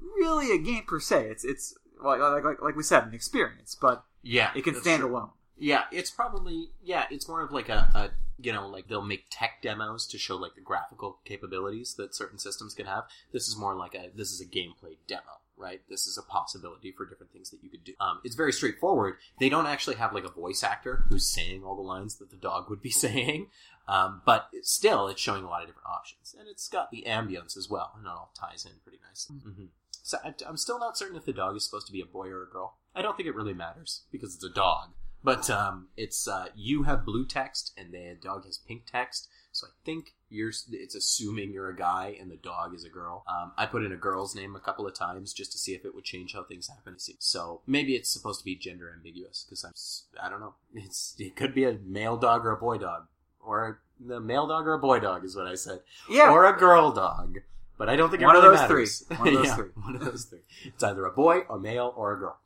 really 0.00 0.54
a 0.54 0.58
game 0.58 0.84
per 0.86 1.00
se. 1.00 1.26
It's 1.28 1.44
it's 1.44 1.74
like 2.02 2.20
like 2.20 2.62
like, 2.62 2.76
we 2.76 2.82
said, 2.82 3.04
an 3.04 3.14
experience, 3.14 3.76
but 3.78 4.04
Yeah, 4.22 4.50
it 4.54 4.62
can 4.64 4.74
stand 4.80 5.00
true. 5.00 5.10
alone. 5.10 5.30
Yeah, 5.58 5.84
it's 5.90 6.10
probably 6.10 6.70
yeah, 6.82 7.04
it's 7.10 7.28
more 7.28 7.42
of 7.42 7.52
like 7.52 7.68
a, 7.68 7.90
a 7.94 8.10
you 8.38 8.52
know, 8.52 8.68
like 8.68 8.88
they'll 8.88 9.02
make 9.02 9.26
tech 9.30 9.62
demos 9.62 10.06
to 10.08 10.18
show 10.18 10.36
like 10.36 10.54
the 10.54 10.60
graphical 10.60 11.18
capabilities 11.24 11.94
that 11.94 12.14
certain 12.14 12.38
systems 12.38 12.74
can 12.74 12.86
have. 12.86 13.04
This 13.32 13.48
is 13.48 13.56
more 13.56 13.74
like 13.74 13.94
a 13.94 14.10
this 14.14 14.30
is 14.30 14.40
a 14.40 14.44
gameplay 14.44 14.96
demo, 15.08 15.40
right? 15.56 15.80
This 15.88 16.06
is 16.06 16.18
a 16.18 16.22
possibility 16.22 16.92
for 16.92 17.06
different 17.06 17.32
things 17.32 17.50
that 17.50 17.62
you 17.62 17.70
could 17.70 17.84
do. 17.84 17.94
Um, 17.98 18.20
it's 18.24 18.34
very 18.34 18.52
straightforward. 18.52 19.14
They 19.40 19.48
don't 19.48 19.66
actually 19.66 19.96
have 19.96 20.12
like 20.12 20.24
a 20.24 20.30
voice 20.30 20.62
actor 20.62 21.06
who's 21.08 21.26
saying 21.26 21.64
all 21.64 21.76
the 21.76 21.82
lines 21.82 22.16
that 22.16 22.30
the 22.30 22.36
dog 22.36 22.68
would 22.68 22.82
be 22.82 22.90
saying, 23.06 23.46
um, 23.88 24.22
but 24.24 24.48
still, 24.62 25.08
it's 25.08 25.20
showing 25.20 25.44
a 25.44 25.48
lot 25.48 25.62
of 25.62 25.68
different 25.68 25.88
options, 25.88 26.34
and 26.38 26.48
it's 26.48 26.68
got 26.68 26.90
the 26.90 27.04
ambience 27.06 27.56
as 27.56 27.68
well, 27.70 27.92
and 27.96 28.06
it 28.06 28.10
all 28.10 28.32
ties 28.38 28.64
in 28.64 28.72
pretty 28.82 28.98
nicely. 29.06 29.36
Mm-hmm. 29.36 29.66
So 30.02 30.18
I, 30.24 30.34
I'm 30.46 30.56
still 30.56 30.78
not 30.78 30.96
certain 30.96 31.16
if 31.16 31.24
the 31.24 31.32
dog 31.32 31.56
is 31.56 31.64
supposed 31.64 31.86
to 31.88 31.92
be 31.92 32.00
a 32.00 32.06
boy 32.06 32.28
or 32.28 32.42
a 32.42 32.50
girl. 32.50 32.78
I 32.94 33.02
don't 33.02 33.16
think 33.16 33.28
it 33.28 33.34
really 33.34 33.54
matters 33.54 34.02
because 34.10 34.34
it's 34.34 34.44
a 34.44 34.50
dog. 34.50 34.90
But 35.22 35.50
um, 35.50 35.88
it's 35.96 36.28
uh, 36.28 36.46
you 36.54 36.84
have 36.84 37.04
blue 37.04 37.26
text 37.26 37.72
and 37.76 37.92
the 37.92 38.16
dog 38.22 38.44
has 38.44 38.58
pink 38.58 38.82
text. 38.86 39.28
So 39.50 39.66
I 39.66 39.70
think 39.84 40.14
you're 40.28 40.52
it's 40.70 40.94
assuming 40.94 41.52
you're 41.52 41.70
a 41.70 41.76
guy 41.76 42.16
and 42.20 42.30
the 42.30 42.36
dog 42.36 42.74
is 42.74 42.84
a 42.84 42.88
girl. 42.88 43.24
Um, 43.26 43.50
I 43.56 43.66
put 43.66 43.84
in 43.84 43.90
a 43.90 43.96
girl's 43.96 44.36
name 44.36 44.54
a 44.54 44.60
couple 44.60 44.86
of 44.86 44.94
times 44.94 45.32
just 45.32 45.50
to 45.52 45.58
see 45.58 45.74
if 45.74 45.84
it 45.84 45.96
would 45.96 46.04
change 46.04 46.34
how 46.34 46.44
things 46.44 46.68
happen. 46.68 46.96
So 47.18 47.62
maybe 47.66 47.96
it's 47.96 48.10
supposed 48.10 48.38
to 48.40 48.44
be 48.44 48.54
gender 48.54 48.92
ambiguous 48.94 49.44
because 49.48 49.64
I'm 49.64 50.24
I 50.24 50.30
don't 50.30 50.40
know. 50.40 50.54
It's 50.74 51.16
it 51.18 51.34
could 51.34 51.54
be 51.54 51.64
a 51.64 51.78
male 51.84 52.16
dog 52.16 52.46
or 52.46 52.52
a 52.52 52.56
boy 52.56 52.78
dog 52.78 53.06
or 53.46 53.80
the 54.04 54.20
male 54.20 54.46
dog 54.46 54.66
or 54.66 54.74
a 54.74 54.78
boy 54.78 55.00
dog 55.00 55.24
is 55.24 55.34
what 55.36 55.46
I 55.46 55.54
said. 55.54 55.80
Yeah. 56.10 56.30
Or 56.30 56.44
a 56.44 56.56
girl 56.56 56.92
dog. 56.92 57.38
But 57.78 57.88
I 57.88 57.96
don't 57.96 58.10
think 58.10 58.22
One 58.22 58.36
of 58.36 58.42
those 58.42 58.56
matters. 58.56 59.00
three. 59.00 59.16
One 59.16 59.28
of 59.28 59.34
those 59.34 59.46
Yeah, 59.46 59.54
three. 59.56 59.68
One 59.82 59.96
of 59.96 60.04
those 60.04 60.24
three. 60.24 60.40
It's 60.64 60.82
either 60.82 61.04
a 61.04 61.10
boy, 61.12 61.42
a 61.50 61.58
male, 61.58 61.92
or 61.96 62.14
a 62.14 62.18
girl. 62.18 62.38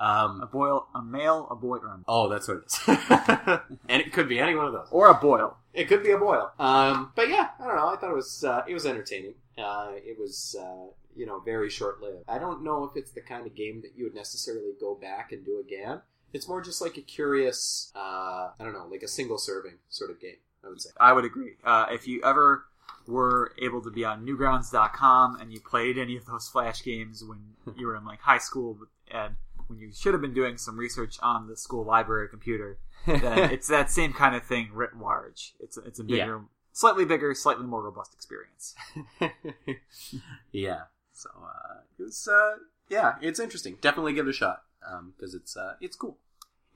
Um, 0.00 0.40
a 0.42 0.46
boil, 0.46 0.88
a 0.94 1.02
male, 1.02 1.46
a 1.50 1.54
boy, 1.54 1.76
or, 1.76 1.86
a- 1.88 2.00
Oh, 2.08 2.28
that's 2.28 2.48
what 2.48 2.56
it 2.58 2.64
is. 2.66 2.80
and 3.88 4.02
it 4.02 4.12
could 4.12 4.28
be 4.28 4.38
any 4.40 4.54
one 4.54 4.66
of 4.66 4.72
those. 4.72 4.88
or 4.90 5.08
a 5.08 5.14
boil. 5.14 5.56
It 5.74 5.84
could 5.88 6.02
be 6.02 6.10
a 6.10 6.18
boil. 6.18 6.50
Um, 6.58 7.12
but 7.14 7.28
yeah, 7.28 7.50
I 7.60 7.66
don't 7.66 7.76
know. 7.76 7.88
I 7.88 7.96
thought 7.96 8.10
it 8.10 8.16
was 8.16 8.42
uh, 8.44 8.62
it 8.66 8.74
was 8.74 8.84
entertaining. 8.84 9.34
Uh, 9.56 9.92
it 9.94 10.18
was 10.18 10.56
uh, 10.58 10.90
you 11.16 11.24
know 11.26 11.38
very 11.40 11.70
short 11.70 12.00
lived. 12.02 12.24
I 12.26 12.38
don't 12.38 12.64
know 12.64 12.84
if 12.84 12.96
it's 12.96 13.12
the 13.12 13.20
kind 13.20 13.46
of 13.46 13.54
game 13.54 13.80
that 13.82 13.92
you 13.96 14.04
would 14.04 14.14
necessarily 14.14 14.72
go 14.80 14.94
back 14.94 15.30
and 15.32 15.44
do 15.44 15.60
again. 15.60 16.00
It's 16.32 16.48
more 16.48 16.60
just 16.60 16.80
like 16.80 16.96
a 16.96 17.02
curious, 17.02 17.92
uh, 17.94 18.50
I 18.58 18.64
don't 18.64 18.72
know, 18.72 18.86
like 18.90 19.02
a 19.02 19.08
single 19.08 19.38
serving 19.38 19.74
sort 19.88 20.10
of 20.10 20.20
game. 20.20 20.36
I 20.64 20.68
would 20.68 20.80
say. 20.80 20.90
I 20.98 21.12
would 21.12 21.24
agree. 21.24 21.54
Uh, 21.64 21.86
if 21.90 22.06
you 22.06 22.22
ever 22.22 22.64
were 23.06 23.52
able 23.60 23.82
to 23.82 23.90
be 23.90 24.04
on 24.04 24.24
Newgrounds.com 24.24 25.40
and 25.40 25.52
you 25.52 25.60
played 25.60 25.98
any 25.98 26.16
of 26.16 26.26
those 26.26 26.48
Flash 26.48 26.84
games 26.84 27.24
when 27.24 27.38
you 27.76 27.86
were 27.86 27.96
in 27.96 28.04
like 28.04 28.20
high 28.20 28.38
school 28.38 28.78
and 29.10 29.34
when 29.66 29.78
you 29.78 29.92
should 29.92 30.14
have 30.14 30.20
been 30.20 30.34
doing 30.34 30.56
some 30.56 30.76
research 30.76 31.16
on 31.22 31.48
the 31.48 31.56
school 31.56 31.84
library 31.84 32.28
computer, 32.28 32.78
then 33.06 33.22
it's 33.52 33.68
that 33.68 33.90
same 33.90 34.12
kind 34.12 34.34
of 34.34 34.44
thing 34.44 34.70
writ 34.72 34.96
large. 34.96 35.54
It's 35.60 35.76
it's 35.78 35.98
a 35.98 36.04
bigger, 36.04 36.42
slightly 36.72 37.04
bigger, 37.04 37.34
slightly 37.34 37.66
more 37.66 37.82
robust 37.82 38.14
experience. 38.14 38.74
yeah. 40.52 40.82
So 41.12 41.30
uh, 41.42 41.80
it 41.98 42.02
was. 42.02 42.28
Uh, 42.28 42.58
yeah, 42.88 43.14
it's 43.22 43.40
interesting. 43.40 43.78
Definitely 43.80 44.12
give 44.12 44.26
it 44.26 44.30
a 44.30 44.34
shot 44.34 44.62
because 45.16 45.34
it's 45.34 45.56
uh, 45.56 45.74
it's 45.80 45.96
cool. 45.96 46.18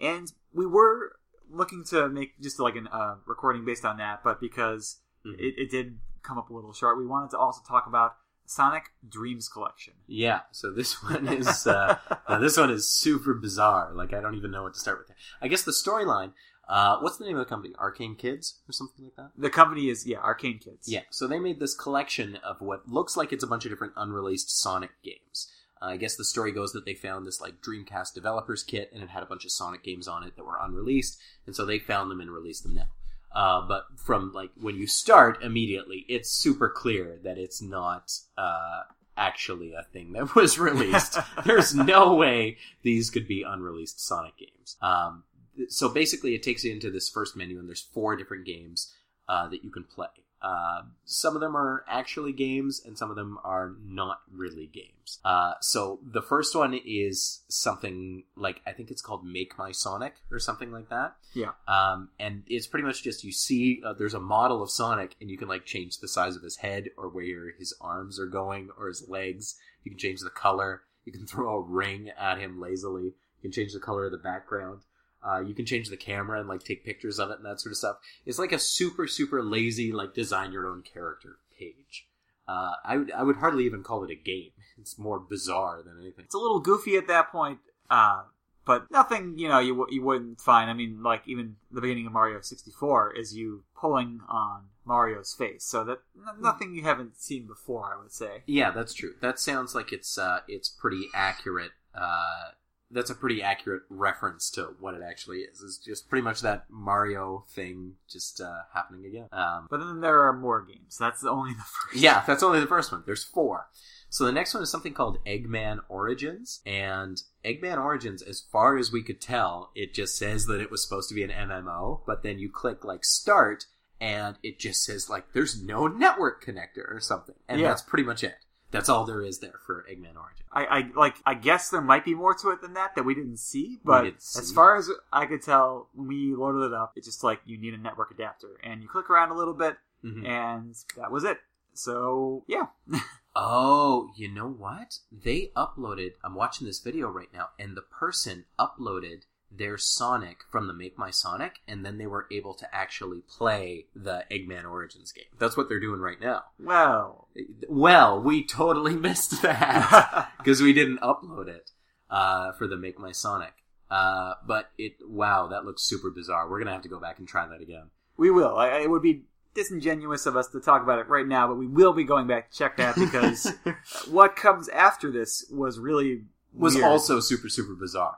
And 0.01 0.33
we 0.53 0.67
were 0.67 1.17
looking 1.51 1.85
to 1.91 2.09
make 2.09 2.41
just 2.41 2.59
like 2.61 2.75
a 2.77 2.95
uh, 2.95 3.17
recording 3.27 3.65
based 3.65 3.85
on 3.85 3.97
that, 3.99 4.23
but 4.25 4.41
because 4.41 5.01
Mhm. 5.25 5.39
it, 5.39 5.55
it 5.59 5.71
did 5.71 5.99
come 6.23 6.39
up 6.39 6.51
a 6.51 6.55
little 6.55 6.73
short, 6.73 6.99
we 6.99 7.07
wanted 7.07 7.31
to 7.31 7.39
also 7.39 7.61
talk 7.67 7.87
about 7.87 8.17
Sonic 8.45 8.91
Dreams 9.09 9.49
Collection. 9.49 9.95
Yeah, 10.07 10.41
so 10.53 10.71
this 10.73 11.03
one 11.11 11.27
is 11.29 11.67
uh, 11.67 11.99
this 12.41 12.57
one 12.57 12.71
is 12.71 12.89
super 12.89 13.35
bizarre. 13.35 13.93
Like 13.95 14.13
I 14.13 14.21
don't 14.21 14.35
even 14.35 14.51
know 14.51 14.63
what 14.65 14.75
to 14.75 14.81
start 14.81 14.99
with. 14.99 15.17
I 15.41 15.49
guess 15.49 15.63
the 15.63 15.73
storyline. 15.73 16.33
Uh, 16.69 16.99
what's 16.99 17.17
the 17.17 17.25
name 17.25 17.37
of 17.37 17.47
the 17.47 17.49
company? 17.49 17.73
Arcane 17.79 18.17
Kids 18.17 18.59
or 18.69 18.73
something 18.73 19.05
like 19.05 19.15
that. 19.15 19.31
The 19.41 19.51
company 19.51 19.89
is 19.89 20.05
yeah, 20.05 20.19
Arcane 20.19 20.59
Kids. 20.59 20.89
Yeah, 20.89 21.03
so 21.11 21.29
they 21.29 21.39
made 21.39 21.61
this 21.61 21.75
collection 21.75 22.37
of 22.45 22.61
what 22.61 22.89
looks 22.89 23.17
like 23.17 23.33
it's 23.33 23.45
a 23.45 23.47
bunch 23.47 23.65
of 23.65 23.71
different 23.71 23.93
unreleased 23.97 24.51
Sonic 24.51 24.91
games. 25.05 25.49
Uh, 25.81 25.87
I 25.87 25.97
guess 25.97 26.17
the 26.17 26.25
story 26.25 26.53
goes 26.53 26.73
that 26.73 26.85
they 26.85 26.95
found 26.95 27.27
this 27.27 27.41
like 27.41 27.61
Dreamcast 27.61 28.15
developers 28.15 28.63
kit 28.63 28.91
and 28.93 29.03
it 29.03 29.11
had 29.11 29.23
a 29.23 29.27
bunch 29.27 29.45
of 29.45 29.51
Sonic 29.51 29.83
games 29.83 30.09
on 30.09 30.25
it 30.25 30.37
that 30.37 30.45
were 30.45 30.59
unreleased, 30.61 31.19
and 31.47 31.55
so 31.55 31.65
they 31.65 31.79
found 31.79 32.11
them 32.11 32.21
and 32.21 32.31
released 32.31 32.63
them 32.63 32.75
now. 32.75 32.89
Uh, 33.33 33.61
but 33.67 33.85
from 33.97 34.33
like 34.33 34.51
when 34.59 34.77
you 34.77 34.87
start 34.87 35.43
immediately, 35.43 36.07
it's 36.09 36.31
super 36.31 36.71
clear 36.71 37.19
that 37.23 37.37
it's 37.37 37.61
not 37.61 38.11
uh, 38.39 38.83
actually 39.17 39.75
a 39.75 39.83
thing 39.93 40.13
that 40.13 40.35
was 40.35 40.59
released. 40.59 41.19
There's 41.45 41.75
no 41.75 42.15
way 42.15 42.57
these 42.83 43.11
could 43.11 43.29
be 43.29 43.43
unreleased 43.43 44.01
Sonic 44.01 44.39
games. 44.39 44.77
Um, 44.81 45.25
so 45.69 45.89
basically, 45.89 46.35
it 46.35 46.43
takes 46.43 46.65
you 46.65 46.73
into 46.73 46.91
this 46.91 47.09
first 47.09 47.37
menu, 47.37 47.59
and 47.59 47.67
there's 47.67 47.81
four 47.81 48.15
different 48.15 48.45
games 48.45 48.93
uh, 49.29 49.49
that 49.49 49.65
you 49.65 49.71
can 49.71 49.85
play. 49.85 50.09
Uh, 50.47 50.83
some 51.05 51.35
of 51.35 51.41
them 51.41 51.57
are 51.57 51.85
actually 51.89 52.33
games, 52.33 52.81
and 52.85 52.97
some 52.97 53.11
of 53.11 53.17
them 53.17 53.37
are 53.43 53.75
not 53.85 54.21
really 54.33 54.69
games. 54.73 55.19
Uh, 55.25 55.55
so 55.61 55.99
the 56.05 56.23
first 56.23 56.55
one 56.55 56.79
is 56.87 57.41
something 57.49 58.23
like 58.37 58.61
I 58.65 58.71
think 58.71 58.93
it's 58.93 59.03
called 59.03 59.25
Make 59.25 59.59
My 59.59 59.73
Sonic 59.73 60.15
or 60.31 60.39
something 60.39 60.71
like 60.71 60.89
that. 60.91 61.17
Yeah. 61.35 61.51
Um, 61.67 62.11
and 62.21 62.45
it's 62.47 62.69
pretty 62.69 62.87
much 62.87 63.03
just 63.03 63.25
you 63.25 63.33
see 63.33 63.83
uh, 63.85 63.95
there's 63.95 64.15
a 64.15 64.21
model 64.21 64.63
of 64.63 64.71
Sonic, 64.71 65.17
and 65.21 65.29
you 65.29 65.37
can 65.37 65.49
like 65.49 65.65
change 65.65 65.99
the 65.99 66.07
size 66.07 66.37
of 66.37 66.43
his 66.43 66.59
head 66.59 66.91
or 66.97 67.09
where 67.09 67.51
his 67.59 67.75
arms 67.81 68.21
are 68.21 68.27
going 68.27 68.69
or 68.79 68.87
his 68.87 69.09
legs. 69.09 69.57
You 69.83 69.91
can 69.91 69.99
change 69.99 70.21
the 70.21 70.31
color. 70.31 70.83
You 71.05 71.11
can 71.13 71.27
throw 71.27 71.57
a 71.57 71.61
ring 71.61 72.11
at 72.17 72.39
him 72.39 72.61
lazily. 72.61 73.07
You 73.07 73.43
can 73.43 73.51
change 73.53 73.73
the 73.73 73.81
color 73.81 74.05
of 74.05 74.13
the 74.13 74.19
background. 74.19 74.83
Uh, 75.27 75.41
you 75.41 75.55
can 75.55 75.67
change 75.67 75.89
the 75.89 75.97
camera 75.97 76.39
and 76.39 76.49
like 76.49 76.63
take 76.63 76.85
pictures 76.85 77.19
of 77.19 77.31
it 77.31 77.39
and 77.39 77.45
that 77.47 77.61
sort 77.61 77.73
of 77.73 77.77
stuff. 77.79 77.97
It's 78.25 78.39
like 78.39 78.53
a 78.53 78.59
super 78.59 79.07
super 79.07 79.43
lazy 79.43 79.93
like 79.93 80.15
design 80.15 80.53
your 80.53 80.69
own 80.69 80.83
character 80.83 81.39
page. 81.59 82.07
Uh, 82.47 82.73
I 82.85 82.97
would 82.97 83.13
I 83.13 83.23
would 83.23 83.37
hardly 83.37 83.65
even 83.65 83.83
call 83.83 84.05
it 84.05 84.11
a 84.11 84.15
game. 84.15 84.51
It's 84.79 84.99
more 84.99 85.19
bizarre 85.19 85.83
than 85.83 85.99
anything. 85.99 86.27
It's 86.27 86.35
a 86.35 86.39
little 86.39 86.61
goofy 86.61 86.97
at 86.99 87.07
that 87.09 87.33
point, 87.33 87.61
uh, 87.89 88.25
but 88.67 88.91
nothing 88.91 89.39
you 89.39 89.49
know 89.49 89.59
you 89.59 89.75
w- 89.75 89.95
you 89.95 90.03
wouldn't 90.05 90.39
find. 90.39 90.69
I 90.69 90.75
mean, 90.75 91.03
like 91.03 91.23
even 91.27 91.57
the 91.73 91.81
beginning 91.81 92.07
of 92.07 92.13
Mario 92.13 92.43
sixty 92.43 92.71
four 92.71 93.11
is 93.11 93.35
you 93.35 93.65
pulling 93.75 94.21
on 94.29 94.65
Mario's 94.85 95.33
face, 95.33 95.65
so 95.65 95.83
that 95.85 96.01
n- 96.15 96.43
nothing 96.43 96.75
you 96.75 96.83
haven't 96.83 97.17
seen 97.17 97.47
before. 97.47 97.91
I 97.91 98.01
would 98.01 98.13
say. 98.13 98.43
Yeah, 98.45 98.71
that's 98.71 98.93
true. 98.93 99.15
That 99.23 99.39
sounds 99.39 99.75
like 99.75 99.93
it's 99.95 100.19
uh, 100.19 100.41
it's 100.47 100.69
pretty 100.69 101.09
accurate. 101.15 101.73
Uh, 101.95 102.51
that's 102.91 103.11
a 103.11 103.15
pretty 103.15 103.43
accurate 103.43 103.83
reference 103.89 104.51
to 104.53 104.75
what 104.81 104.95
it 104.95 105.03
actually 105.03 105.39
is. 105.39 105.61
It's 105.63 105.79
just 105.79 106.09
pretty 106.09 106.23
much 106.23 106.41
that 106.43 106.65
Mario 106.71 107.45
thing 107.51 107.95
just 108.09 108.41
uh, 108.41 108.61
happening 108.75 109.05
again. 109.07 109.29
Um, 109.33 109.67
But 109.71 109.79
then 109.79 110.01
there 110.01 110.23
are 110.23 110.33
more 110.33 110.63
games. 110.65 110.97
That's 110.99 111.25
only 111.25 111.53
the 111.55 111.63
first. 111.63 111.97
yeah, 112.03 112.23
that's 112.27 112.43
only 112.43 112.61
the 112.61 112.67
first 112.67 112.93
one. 112.93 113.03
There's 113.05 113.25
four. 113.25 113.69
So 114.09 114.25
the 114.25 114.33
next 114.33 114.55
one 114.55 114.63
is 114.63 114.71
something 114.71 114.95
called 114.95 115.19
Eggman 115.27 115.81
Origins, 115.89 116.61
and 116.65 117.21
Eggman 117.45 117.77
Origins, 117.83 118.23
as 118.23 118.41
far 118.41 118.79
as 118.79 118.93
we 118.93 119.03
could 119.03 119.21
tell, 119.21 119.73
it 119.75 119.93
just 119.93 120.17
says 120.17 120.47
that 120.47 120.61
it 120.61 120.71
was 120.71 120.83
supposed 120.83 121.09
to 121.09 121.15
be 121.15 121.25
an 121.25 121.31
MMO, 121.31 122.03
but 122.07 122.23
then 122.23 122.39
you 122.39 122.49
click 122.49 122.85
like 122.85 123.05
start, 123.05 123.65
and 124.01 124.37
it 124.45 124.61
just 124.61 124.85
says 124.85 125.11
like 125.11 125.33
there's 125.33 125.61
no 125.61 125.89
network 125.89 126.43
connector 126.45 126.89
or 126.89 127.01
something, 127.01 127.35
and 127.49 127.61
Yeah. 127.61 127.69
that's 127.69 127.83
pretty 127.83 128.05
much 128.05 128.23
it. 128.23 128.37
That's 128.77 128.89
all 128.89 129.05
there 129.05 129.23
is 129.23 129.39
there 129.41 129.59
for 129.67 129.85
Eggman 129.91 130.17
Origin. 130.17 130.45
I, 130.53 130.65
I 130.67 130.91
like. 130.95 131.17
I 131.27 131.35
guess 131.35 131.71
there 131.71 131.81
might 131.81 132.05
be 132.05 132.15
more 132.15 132.35
to 132.35 132.51
it 132.51 132.61
than 132.63 132.75
that 132.75 132.95
that 132.95 133.05
we 133.05 133.15
didn't 133.15 133.39
see. 133.39 133.79
But 133.85 134.03
didn't 134.03 134.23
see. 134.23 134.39
as 134.41 134.53
far 134.53 134.77
as 134.77 134.91
I 135.13 135.27
could 135.27 135.43
tell, 135.43 135.89
when 135.95 136.09
we 136.09 136.35
loaded 136.35 136.67
it 136.67 136.73
up, 136.75 136.93
it's 136.97 137.07
just 137.07 137.25
like 137.25 137.41
you 137.45 137.59
need 137.59 137.75
a 137.75 137.79
network 137.79 138.11
adapter, 138.11 138.59
and 138.63 138.83
you 138.83 138.89
click 138.89 139.11
around 139.11 139.31
a 139.31 139.35
little 139.35 139.55
bit, 139.55 139.77
Mhm. 140.05 140.27
and 140.27 140.75
that 140.97 141.11
was 141.11 141.25
it. 141.25 141.39
So 141.75 142.45
yeah, 142.47 142.67
Oh, 143.39 144.09
you 144.17 144.33
know 144.33 144.49
what? 144.49 144.99
They 145.13 145.51
uploaded. 145.55 146.13
I'm 146.25 146.35
watching 146.35 146.67
this 146.67 146.81
video 146.81 147.09
right 147.09 147.29
now, 147.35 147.49
and 147.59 147.77
the 147.77 147.83
person 147.83 148.47
uploaded 148.59 149.25
their 149.51 149.79
Sonic 149.79 150.39
from 150.51 150.67
the 150.67 150.75
Make 150.75 150.99
My 150.99 151.11
Sonic, 151.11 151.61
and 151.67 151.85
then 151.85 151.99
they 151.99 152.07
were 152.07 152.27
able 152.31 152.55
to 152.55 152.75
actually 152.75 153.23
play 153.29 153.87
the 153.95 154.25
Eggman 154.31 154.69
Origins 154.69 155.13
game. 155.13 155.25
That's 155.39 155.57
what 155.57 155.69
they're 155.69 155.81
doing 155.81 156.01
right 156.01 156.21
now. 156.21 156.45
well, 156.59 157.29
Well, 157.69 158.21
we 158.21 158.45
totally 158.45 158.97
missed 158.97 159.43
that 159.43 160.31
because 160.39 160.61
we 160.61 160.73
didn't 160.73 161.01
upload 161.01 161.49
it 161.49 161.71
uh, 162.11 162.53
for 162.53 162.67
the 162.67 162.77
Make 162.77 162.99
My 162.99 163.13
Sonic. 163.13 163.53
Uh, 163.91 164.35
but 164.47 164.71
it, 164.79 164.97
wow, 165.07 165.47
that 165.47 165.65
looks 165.65 165.83
super 165.83 166.11
bizarre. 166.11 166.49
We're 166.51 166.59
gonna 166.59 166.73
have 166.73 166.83
to 166.83 166.89
go 166.89 166.99
back 166.99 167.19
and 167.19 167.29
try 167.29 167.47
that 167.47 167.61
again. 167.61 167.91
we 168.17 168.31
will. 168.31 168.57
I, 168.57 168.81
it 168.81 168.91
would 168.91 169.03
be 169.03 169.23
disingenuous 169.55 170.27
of 170.27 170.37
us 170.37 170.49
to 170.49 170.61
talk 170.61 170.83
about 170.83 170.99
it 170.99 171.09
right 171.09 171.27
now, 171.27 171.49
but 171.49 171.57
we 171.57 171.67
will 171.67 171.93
be 171.93 172.05
going 172.05 172.27
back 172.27 172.51
to 172.51 172.57
check 172.57 172.77
that 172.77 172.95
because 172.95 173.53
what 174.11 174.37
comes 174.37 174.69
after 174.69 175.11
this 175.11 175.47
was 175.51 175.79
really 175.79 176.25
Was 176.57 176.75
weird. 176.75 176.87
also 176.87 177.21
super 177.21 177.49
super 177.49 177.75
bizarre. 177.75 178.17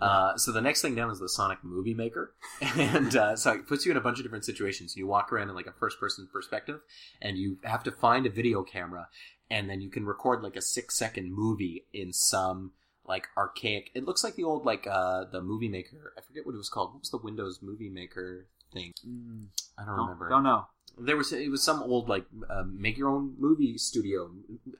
Uh, 0.00 0.36
so 0.36 0.52
the 0.52 0.60
next 0.60 0.82
thing 0.82 0.94
down 0.94 1.10
is 1.10 1.18
the 1.18 1.28
Sonic 1.28 1.58
Movie 1.62 1.94
Maker, 1.94 2.34
and 2.60 3.14
uh, 3.16 3.36
so 3.36 3.52
it 3.52 3.66
puts 3.66 3.86
you 3.86 3.92
in 3.92 3.96
a 3.96 4.00
bunch 4.00 4.18
of 4.18 4.24
different 4.24 4.44
situations. 4.44 4.96
You 4.96 5.06
walk 5.06 5.32
around 5.32 5.48
in 5.48 5.54
like 5.54 5.66
a 5.66 5.72
first-person 5.72 6.28
perspective, 6.32 6.80
and 7.22 7.38
you 7.38 7.58
have 7.64 7.82
to 7.84 7.92
find 7.92 8.26
a 8.26 8.30
video 8.30 8.62
camera, 8.62 9.08
and 9.50 9.70
then 9.70 9.80
you 9.80 9.90
can 9.90 10.04
record 10.04 10.42
like 10.42 10.56
a 10.56 10.62
six-second 10.62 11.32
movie 11.32 11.86
in 11.92 12.12
some 12.12 12.72
like 13.06 13.28
archaic. 13.36 13.90
It 13.94 14.04
looks 14.04 14.22
like 14.24 14.34
the 14.34 14.44
old 14.44 14.66
like 14.66 14.86
uh, 14.86 15.24
the 15.30 15.40
Movie 15.40 15.68
Maker. 15.68 16.12
I 16.18 16.20
forget 16.20 16.44
what 16.44 16.54
it 16.54 16.58
was 16.58 16.68
called. 16.68 16.92
What 16.92 17.00
was 17.00 17.10
the 17.10 17.18
Windows 17.18 17.60
Movie 17.62 17.90
Maker 17.90 18.46
thing. 18.72 18.92
Mm, 19.06 19.46
I 19.78 19.84
don't 19.84 19.96
don't, 19.96 20.06
remember. 20.06 20.28
don't 20.28 20.42
know. 20.42 20.66
There 21.00 21.16
was 21.16 21.32
it 21.32 21.50
was 21.50 21.62
some 21.62 21.82
old 21.82 22.08
like 22.08 22.24
uh, 22.50 22.64
make 22.66 22.96
your 22.98 23.08
own 23.08 23.34
movie 23.38 23.78
studio. 23.78 24.30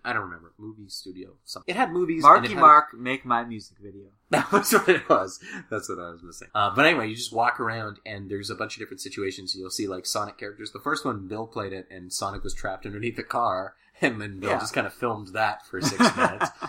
I 0.04 0.12
don't 0.12 0.22
remember 0.22 0.52
movie 0.58 0.88
studio. 0.88 1.30
Something. 1.44 1.74
It 1.74 1.76
had 1.78 1.92
movies. 1.92 2.22
Marky 2.22 2.48
had- 2.48 2.58
Mark, 2.60 2.94
make 2.94 3.24
my 3.24 3.44
music 3.44 3.78
video. 3.82 4.06
That 4.30 4.52
was 4.52 4.70
what 4.72 4.88
it 4.90 5.08
was. 5.08 5.40
That's 5.70 5.88
what 5.88 5.98
I 5.98 6.10
was 6.10 6.22
missing. 6.22 6.48
Uh, 6.54 6.68
but 6.76 6.84
anyway, 6.84 7.08
you 7.08 7.14
just 7.16 7.32
walk 7.32 7.58
around 7.60 7.98
and 8.04 8.28
there's 8.30 8.50
a 8.50 8.54
bunch 8.54 8.76
of 8.76 8.80
different 8.80 9.00
situations. 9.00 9.54
You'll 9.56 9.70
see 9.70 9.86
like 9.86 10.04
Sonic 10.04 10.36
characters. 10.36 10.70
The 10.70 10.80
first 10.80 11.06
one, 11.06 11.28
Bill 11.28 11.46
played 11.46 11.72
it, 11.72 11.86
and 11.90 12.12
Sonic 12.12 12.44
was 12.44 12.52
trapped 12.52 12.84
underneath 12.84 13.16
the 13.16 13.22
car, 13.22 13.74
and 14.02 14.20
then 14.20 14.38
Bill 14.38 14.50
Yeah. 14.50 14.58
just 14.58 14.74
kind 14.74 14.86
of 14.86 14.92
filmed 14.92 15.28
that 15.28 15.64
for 15.64 15.80
six 15.80 16.14
minutes. 16.16 16.50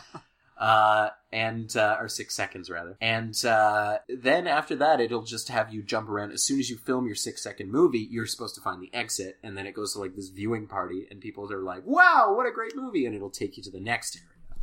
Uh, 0.59 1.09
and 1.31 1.77
uh, 1.77 1.95
or 2.01 2.09
six 2.09 2.35
seconds 2.35 2.69
rather, 2.69 2.97
and 2.99 3.45
uh, 3.45 3.99
then 4.09 4.45
after 4.45 4.75
that, 4.75 4.99
it'll 4.99 5.23
just 5.23 5.47
have 5.47 5.73
you 5.73 5.81
jump 5.81 6.09
around. 6.09 6.33
As 6.33 6.43
soon 6.43 6.59
as 6.59 6.69
you 6.69 6.77
film 6.77 7.05
your 7.05 7.15
six 7.15 7.41
second 7.41 7.71
movie, 7.71 8.05
you're 8.11 8.25
supposed 8.25 8.55
to 8.55 8.61
find 8.61 8.81
the 8.81 8.93
exit, 8.93 9.37
and 9.41 9.57
then 9.57 9.65
it 9.65 9.73
goes 9.73 9.93
to 9.93 9.99
like 9.99 10.17
this 10.17 10.27
viewing 10.27 10.67
party, 10.67 11.07
and 11.09 11.21
people 11.21 11.49
are 11.53 11.63
like, 11.63 11.85
"Wow, 11.85 12.33
what 12.35 12.45
a 12.45 12.51
great 12.51 12.75
movie!" 12.75 13.05
and 13.05 13.15
it'll 13.15 13.29
take 13.29 13.55
you 13.55 13.63
to 13.63 13.71
the 13.71 13.79
next 13.79 14.17
area. 14.17 14.59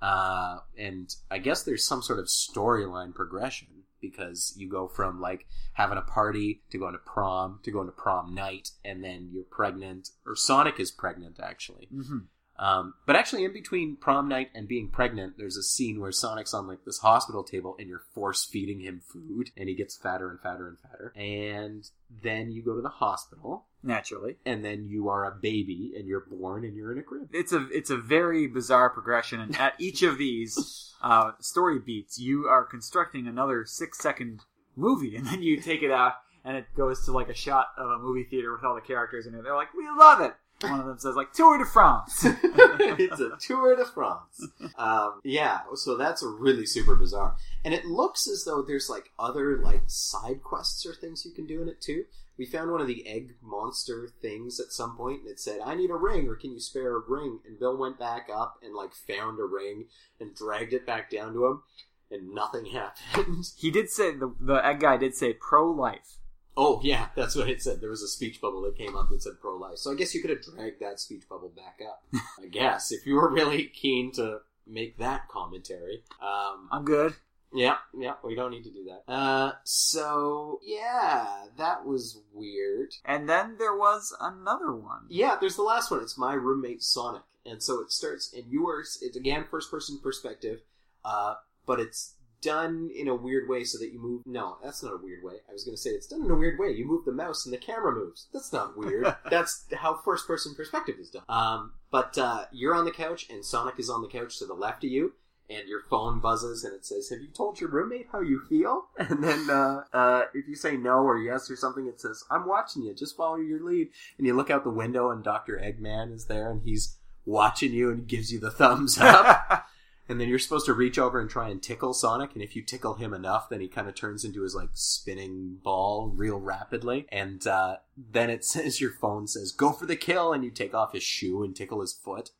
Uh, 0.00 0.58
and 0.76 1.14
I 1.30 1.38
guess 1.38 1.62
there's 1.62 1.86
some 1.86 2.02
sort 2.02 2.18
of 2.18 2.26
storyline 2.26 3.14
progression 3.14 3.68
because 4.00 4.54
you 4.56 4.68
go 4.68 4.88
from 4.88 5.20
like 5.20 5.46
having 5.72 5.98
a 5.98 6.02
party 6.02 6.62
to 6.70 6.78
going 6.78 6.94
to 6.94 6.98
prom 6.98 7.60
to 7.62 7.70
going 7.70 7.86
to 7.86 7.92
prom 7.92 8.34
night, 8.34 8.70
and 8.84 9.04
then 9.04 9.28
you're 9.32 9.44
pregnant, 9.44 10.10
or 10.26 10.34
Sonic 10.34 10.80
is 10.80 10.90
pregnant 10.90 11.38
actually. 11.40 11.86
hmm 11.92 12.18
Um, 12.58 12.94
but 13.06 13.14
actually, 13.14 13.44
in 13.44 13.52
between 13.52 13.96
prom 13.96 14.28
night 14.28 14.50
and 14.54 14.66
being 14.66 14.88
pregnant, 14.88 15.34
there's 15.38 15.56
a 15.56 15.62
scene 15.62 16.00
where 16.00 16.10
Sonic's 16.10 16.52
on 16.52 16.66
like 16.66 16.84
this 16.84 16.98
hospital 16.98 17.44
table, 17.44 17.76
and 17.78 17.88
you're 17.88 18.02
force 18.14 18.44
feeding 18.44 18.80
him 18.80 19.00
food, 19.06 19.50
and 19.56 19.68
he 19.68 19.74
gets 19.74 19.96
fatter 19.96 20.28
and 20.28 20.40
fatter 20.40 20.66
and 20.66 20.78
fatter. 20.78 21.12
And 21.16 21.88
then 22.22 22.50
you 22.50 22.62
go 22.62 22.74
to 22.74 22.82
the 22.82 22.88
hospital, 22.88 23.66
Naturally, 23.82 24.36
and 24.44 24.64
then 24.64 24.88
you 24.88 25.08
are 25.08 25.24
a 25.24 25.30
baby, 25.30 25.92
and 25.96 26.08
you're 26.08 26.26
born, 26.28 26.64
and 26.64 26.76
you're 26.76 26.90
in 26.90 26.98
a 26.98 27.02
crib. 27.02 27.28
it's 27.32 27.52
a 27.52 27.68
it's 27.70 27.90
a 27.90 27.96
very 27.96 28.48
bizarre 28.48 28.90
progression, 28.90 29.40
and 29.40 29.56
at 29.56 29.74
each 29.78 30.02
of 30.02 30.18
these 30.18 30.92
uh, 31.02 31.32
story 31.38 31.78
beats, 31.78 32.18
you 32.18 32.46
are 32.46 32.64
constructing 32.64 33.28
another 33.28 33.64
six 33.64 33.98
second 33.98 34.40
movie, 34.74 35.14
and 35.14 35.26
then 35.26 35.42
you 35.42 35.60
take 35.60 35.84
it 35.84 35.92
out, 35.92 36.14
and 36.44 36.56
it 36.56 36.66
goes 36.76 37.04
to 37.04 37.12
like 37.12 37.28
a 37.28 37.34
shot 37.34 37.68
of 37.76 37.88
a 37.88 37.98
movie 37.98 38.24
theater 38.24 38.52
with 38.52 38.64
all 38.64 38.74
the 38.74 38.80
characters 38.80 39.28
in 39.28 39.34
it. 39.36 39.44
They're 39.44 39.54
like, 39.54 39.72
"We 39.74 39.88
love 39.88 40.20
it." 40.20 40.34
One 40.60 40.80
of 40.80 40.86
them 40.86 40.98
says 40.98 41.14
like 41.14 41.32
"Tour 41.32 41.58
de 41.58 41.64
France." 41.64 42.24
it's 42.24 43.20
a 43.20 43.30
tour 43.40 43.76
de 43.76 43.84
France. 43.84 44.46
Um, 44.76 45.20
yeah, 45.22 45.60
so 45.74 45.96
that's 45.96 46.22
really 46.22 46.66
super 46.66 46.96
bizarre, 46.96 47.36
and 47.64 47.72
it 47.72 47.84
looks 47.84 48.26
as 48.26 48.44
though 48.44 48.62
there's 48.62 48.88
like 48.90 49.10
other 49.18 49.58
like 49.58 49.82
side 49.86 50.42
quests 50.42 50.84
or 50.84 50.94
things 50.94 51.24
you 51.24 51.30
can 51.32 51.46
do 51.46 51.62
in 51.62 51.68
it 51.68 51.80
too. 51.80 52.04
We 52.36 52.46
found 52.46 52.70
one 52.70 52.80
of 52.80 52.86
the 52.86 53.06
egg 53.06 53.34
monster 53.42 54.08
things 54.22 54.60
at 54.60 54.72
some 54.72 54.96
point, 54.96 55.22
and 55.22 55.30
it 55.30 55.40
said, 55.40 55.60
"I 55.64 55.74
need 55.74 55.90
a 55.90 55.96
ring, 55.96 56.28
or 56.28 56.34
can 56.36 56.52
you 56.52 56.60
spare 56.60 56.96
a 56.96 57.02
ring?" 57.06 57.40
And 57.46 57.58
Bill 57.58 57.76
went 57.76 57.98
back 57.98 58.28
up 58.32 58.58
and 58.62 58.74
like 58.74 58.94
found 58.94 59.38
a 59.40 59.44
ring 59.44 59.86
and 60.20 60.34
dragged 60.34 60.72
it 60.72 60.86
back 60.86 61.10
down 61.10 61.34
to 61.34 61.46
him, 61.46 61.62
and 62.10 62.34
nothing 62.34 62.66
happened. 62.72 63.44
he 63.56 63.70
did 63.70 63.90
say 63.90 64.12
the 64.12 64.34
the 64.40 64.64
egg 64.64 64.80
guy 64.80 64.96
did 64.96 65.14
say 65.14 65.32
pro 65.32 65.70
life. 65.70 66.17
Oh 66.60 66.80
yeah, 66.82 67.06
that's 67.14 67.36
what 67.36 67.48
it 67.48 67.62
said. 67.62 67.80
There 67.80 67.88
was 67.88 68.02
a 68.02 68.08
speech 68.08 68.40
bubble 68.40 68.62
that 68.62 68.76
came 68.76 68.96
up 68.96 69.08
that 69.10 69.22
said 69.22 69.34
pro 69.40 69.56
life. 69.56 69.78
So 69.78 69.92
I 69.92 69.94
guess 69.94 70.12
you 70.12 70.20
could 70.20 70.30
have 70.30 70.42
dragged 70.42 70.80
that 70.80 70.98
speech 70.98 71.22
bubble 71.28 71.52
back 71.54 71.78
up. 71.88 72.02
I 72.42 72.46
guess 72.50 72.90
if 72.90 73.06
you 73.06 73.14
were 73.14 73.32
really 73.32 73.64
keen 73.66 74.10
to 74.14 74.40
make 74.66 74.98
that 74.98 75.28
commentary. 75.28 76.02
Um, 76.20 76.68
I'm 76.72 76.84
good. 76.84 77.14
yeah, 77.54 77.76
yeah, 77.96 78.14
we 78.24 78.34
don't 78.34 78.50
need 78.50 78.64
to 78.64 78.72
do 78.72 78.84
that. 78.90 79.10
Uh, 79.10 79.52
so 79.62 80.58
yeah, 80.64 81.44
that 81.56 81.86
was 81.86 82.18
weird. 82.32 82.92
And 83.04 83.28
then 83.28 83.54
there 83.58 83.76
was 83.76 84.12
another 84.20 84.74
one. 84.74 85.02
Yeah, 85.08 85.36
there's 85.40 85.56
the 85.56 85.62
last 85.62 85.92
one. 85.92 86.02
It's 86.02 86.18
my 86.18 86.34
roommate 86.34 86.82
Sonic, 86.82 87.22
and 87.46 87.62
so 87.62 87.80
it 87.82 87.92
starts, 87.92 88.32
and 88.34 88.50
you 88.50 88.66
are. 88.68 88.80
It's 88.80 89.16
again 89.16 89.44
first 89.48 89.70
person 89.70 90.00
perspective, 90.02 90.58
uh, 91.04 91.34
but 91.66 91.78
it's 91.78 92.14
done 92.40 92.90
in 92.94 93.08
a 93.08 93.14
weird 93.14 93.48
way 93.48 93.64
so 93.64 93.78
that 93.78 93.92
you 93.92 94.00
move. 94.00 94.22
No, 94.26 94.58
that's 94.62 94.82
not 94.82 94.94
a 94.94 95.02
weird 95.02 95.22
way. 95.22 95.34
I 95.48 95.52
was 95.52 95.64
going 95.64 95.76
to 95.76 95.80
say 95.80 95.90
it's 95.90 96.06
done 96.06 96.24
in 96.24 96.30
a 96.30 96.36
weird 96.36 96.58
way. 96.58 96.70
You 96.70 96.86
move 96.86 97.04
the 97.04 97.12
mouse 97.12 97.44
and 97.44 97.52
the 97.52 97.58
camera 97.58 97.92
moves. 97.92 98.28
That's 98.32 98.52
not 98.52 98.76
weird. 98.76 99.16
that's 99.30 99.66
how 99.76 100.00
first 100.04 100.26
person 100.26 100.54
perspective 100.54 100.96
is 100.98 101.10
done. 101.10 101.24
Um, 101.28 101.72
but 101.90 102.16
uh, 102.18 102.44
you're 102.52 102.74
on 102.74 102.84
the 102.84 102.90
couch, 102.90 103.26
and 103.30 103.44
Sonic 103.44 103.78
is 103.78 103.90
on 103.90 104.02
the 104.02 104.08
couch 104.08 104.38
to 104.38 104.46
the 104.46 104.54
left 104.54 104.84
of 104.84 104.90
you. 104.90 105.14
And 105.50 105.66
your 105.66 105.80
phone 105.88 106.20
buzzes 106.20 106.62
and 106.62 106.74
it 106.74 106.84
says, 106.84 107.08
"Have 107.08 107.22
you 107.22 107.28
told 107.28 107.58
your 107.58 107.70
roommate 107.70 108.08
how 108.12 108.20
you 108.20 108.42
feel?" 108.50 108.88
And 108.98 109.24
then, 109.24 109.48
uh, 109.48 109.84
uh, 109.94 110.24
if 110.34 110.46
you 110.46 110.54
say 110.54 110.76
no 110.76 110.98
or 110.98 111.16
yes 111.16 111.50
or 111.50 111.56
something, 111.56 111.86
it 111.86 112.02
says, 112.02 112.22
"I'm 112.30 112.46
watching 112.46 112.82
you. 112.82 112.92
Just 112.92 113.16
follow 113.16 113.36
your 113.36 113.64
lead." 113.64 113.88
And 114.18 114.26
you 114.26 114.34
look 114.34 114.50
out 114.50 114.62
the 114.62 114.68
window, 114.68 115.10
and 115.10 115.24
Doctor 115.24 115.56
Eggman 115.56 116.12
is 116.12 116.26
there, 116.26 116.50
and 116.50 116.60
he's 116.64 116.98
watching 117.24 117.72
you 117.72 117.90
and 117.90 118.06
gives 118.06 118.30
you 118.30 118.38
the 118.40 118.50
thumbs 118.50 118.98
up. 118.98 119.66
and 120.08 120.20
then 120.20 120.28
you're 120.28 120.38
supposed 120.38 120.66
to 120.66 120.72
reach 120.72 120.98
over 120.98 121.20
and 121.20 121.28
try 121.28 121.48
and 121.48 121.62
tickle 121.62 121.92
Sonic, 121.92 122.34
and 122.34 122.42
if 122.42 122.56
you 122.56 122.62
tickle 122.62 122.94
him 122.94 123.12
enough, 123.12 123.48
then 123.48 123.60
he 123.60 123.68
kind 123.68 123.88
of 123.88 123.94
turns 123.94 124.24
into 124.24 124.42
his 124.42 124.54
like 124.54 124.70
spinning 124.72 125.58
ball 125.62 126.12
real 126.14 126.40
rapidly. 126.40 127.06
And 127.12 127.46
uh, 127.46 127.76
then 127.96 128.30
it 128.30 128.44
says 128.44 128.80
your 128.80 128.92
phone 128.92 129.26
says, 129.26 129.52
"Go 129.52 129.72
for 129.72 129.86
the 129.86 129.96
kill," 129.96 130.32
and 130.32 130.42
you 130.42 130.50
take 130.50 130.74
off 130.74 130.92
his 130.92 131.02
shoe 131.02 131.42
and 131.42 131.54
tickle 131.54 131.80
his 131.80 131.92
foot. 131.92 132.30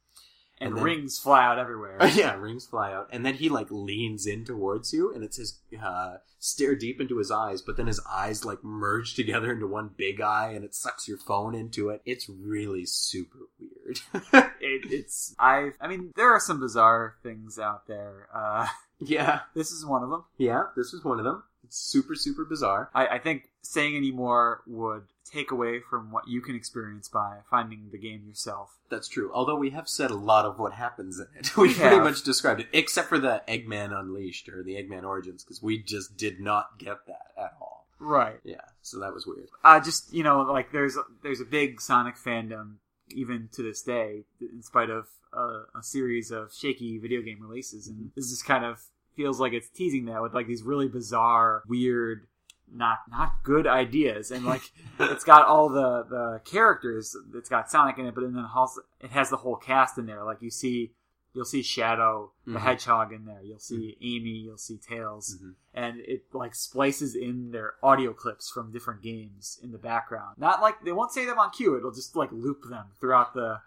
And 0.61 0.69
And 0.71 0.77
then- 0.79 0.85
rings 0.85 1.19
fly 1.19 1.45
out 1.45 1.59
everywhere. 1.59 1.99
yeah, 2.15 2.35
rings 2.35 2.67
fly 2.67 2.93
out, 2.93 3.09
and 3.13 3.25
then 3.25 3.35
he 3.35 3.49
like 3.49 3.69
leans 3.71 4.27
in 4.27 4.45
towards 4.45 4.93
you, 4.93 5.13
and 5.13 5.23
it 5.25 5.35
says 5.35 5.59
uh, 5.83 6.17
stare 6.39 6.75
deep 6.75 7.01
into 7.01 7.19
his 7.19 7.31
eyes, 7.31 7.63
but 7.63 7.77
then 7.77 7.87
his 7.87 8.01
eyes 8.11 8.45
like 8.45 8.63
merge 8.65 9.15
together 9.15 9.53
into 9.53 9.67
one 9.67 9.91
big 9.97 10.21
eye, 10.21 10.53
and 10.55 10.65
it 10.65 10.75
sucks 10.75 11.07
your 11.09 11.19
phone 11.19 11.55
into 11.55 11.91
it. 11.91 12.03
It's 12.05 12.29
really 12.29 12.87
super 12.87 13.39
weird. 13.59 14.01
it, 14.61 14.93
it's 14.93 15.35
I. 15.39 15.71
I 15.81 15.89
mean, 15.89 16.13
there 16.17 16.33
are 16.33 16.41
some 16.41 16.61
bizarre 16.61 17.17
things 17.23 17.59
out 17.59 17.87
there. 17.87 18.29
Uh, 18.35 18.67
yeah, 19.01 19.41
this 19.55 19.71
is 19.73 19.85
one 19.87 20.03
of 20.03 20.11
them. 20.11 20.25
yeah, 20.37 20.65
this 20.77 20.93
is 20.93 21.05
one 21.05 21.19
of 21.19 21.25
them. 21.25 21.43
It's 21.65 21.77
super 21.79 22.15
super 22.15 22.45
bizarre. 22.45 22.91
I, 22.95 23.07
I 23.07 23.19
think 23.19 23.51
saying 23.63 23.95
any 23.97 24.11
more 24.13 24.63
would 24.67 25.03
take 25.29 25.51
away 25.51 25.81
from 25.81 26.11
what 26.13 26.29
you 26.29 26.41
can 26.41 26.55
experience 26.55 27.09
by 27.09 27.39
finding 27.51 27.89
the 27.93 27.99
game 27.99 28.25
yourself. 28.27 28.79
That's 28.91 29.09
true. 29.09 29.31
Although 29.35 29.57
we 29.57 29.71
have 29.71 29.89
said 29.89 30.11
a 30.11 30.17
lot 30.17 30.45
of 30.45 30.59
what 30.59 30.73
happens 30.73 31.19
in 31.19 31.27
it, 31.39 31.57
we 31.57 31.69
We 31.69 31.75
pretty 31.75 31.97
have. 31.97 32.05
much 32.05 32.23
described 32.23 32.61
it, 32.61 32.69
except 32.73 33.09
for 33.09 33.19
the 33.19 33.43
Eggman 33.49 33.99
Unleashed 33.99 34.49
or 34.49 34.63
the 34.63 34.75
Eggman 34.75 35.05
Origins, 35.05 35.45
because 35.45 35.63
we 35.63 35.83
just 35.83 36.17
did 36.17 36.41
not 36.41 36.79
get 36.79 37.07
that 37.07 37.33
at 37.37 37.53
all. 37.61 37.87
Right. 38.01 38.39
Yeah, 38.45 38.61
so 38.83 39.01
that 39.01 39.13
was 39.13 39.27
weird. 39.27 39.49
Uh, 39.65 39.81
just 39.81 40.13
you 40.13 40.23
know, 40.23 40.43
like 40.43 40.71
there's 40.73 40.97
there's 41.23 41.41
a 41.41 41.45
big 41.45 41.81
Sonic 41.81 42.15
fandom 42.17 42.77
even 43.11 43.49
to 43.53 43.63
this 43.63 43.83
day, 43.83 44.25
in 44.41 44.63
spite 44.63 44.89
of 44.91 45.07
uh, 45.37 45.63
a 45.77 45.83
series 45.83 46.31
of 46.31 46.53
shaky 46.55 46.99
video 46.99 47.23
game 47.23 47.39
releases, 47.41 47.89
and 47.89 48.11
this 48.15 48.31
just 48.31 48.45
kind 48.45 48.65
of 48.65 48.81
feels 49.17 49.41
like 49.41 49.53
it's 49.53 49.69
teasing 49.71 50.05
that 50.05 50.23
with 50.23 50.33
like 50.33 50.47
these 50.47 50.63
really 50.63 50.87
bizarre, 50.87 51.65
weird, 51.67 52.29
not 52.73 52.99
not 53.11 53.43
good 53.43 53.67
ideas, 53.67 54.31
and 54.31 54.45
like 54.45 54.63
it's 55.01 55.25
got 55.25 55.47
all 55.47 55.69
the 55.69 56.05
the 56.09 56.41
characters. 56.45 57.17
It's 57.35 57.49
got 57.49 57.71
Sonic 57.71 57.99
in 57.99 58.07
it, 58.07 58.15
but 58.15 58.23
then 58.23 58.37
also 58.55 58.83
it 59.01 59.11
has 59.11 59.31
the 59.31 59.37
whole 59.39 59.57
cast 59.57 59.99
in 59.99 60.07
there. 60.07 60.25
Like 60.25 60.43
you 60.43 60.51
see. 60.51 60.93
You'll 61.35 61.45
see 61.45 61.63
Shadow 61.63 62.33
the 62.47 62.53
Mhm. 62.55 62.61
Hedgehog 62.61 63.13
in 63.13 63.27
there. 63.27 63.43
You'll 63.43 63.59
see 63.61 63.97
Amy. 64.01 64.31
You'll 64.31 64.57
see 64.57 64.77
Tails 64.79 65.37
Mhm. 65.41 65.55
and 65.75 66.01
it 66.01 66.25
like 66.33 66.55
splices 66.55 67.15
in 67.15 67.51
their 67.53 67.75
audio 67.83 68.13
clips 68.15 68.51
from 68.51 68.73
different 68.73 69.03
games 69.03 69.61
in 69.63 69.71
the 69.71 69.79
background. 69.79 70.39
Not 70.39 70.63
like 70.63 70.83
they 70.83 70.91
won't 70.91 71.13
say 71.13 71.27
them 71.27 71.39
on 71.39 71.51
cue; 71.51 71.77
it'll 71.77 71.93
just 71.93 72.17
like 72.17 72.33
loop 72.33 72.63
them 72.71 72.87
throughout 72.99 73.35
the 73.35 73.61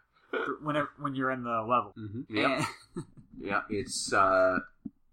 whenever 0.61 0.89
when 0.97 1.13
you're 1.15 1.31
in 1.31 1.43
the 1.43 1.61
level. 1.61 1.93
Mm-hmm. 1.97 2.35
Yeah, 2.35 2.65
yeah, 3.39 3.61
it's 3.69 4.11
uh, 4.11 4.59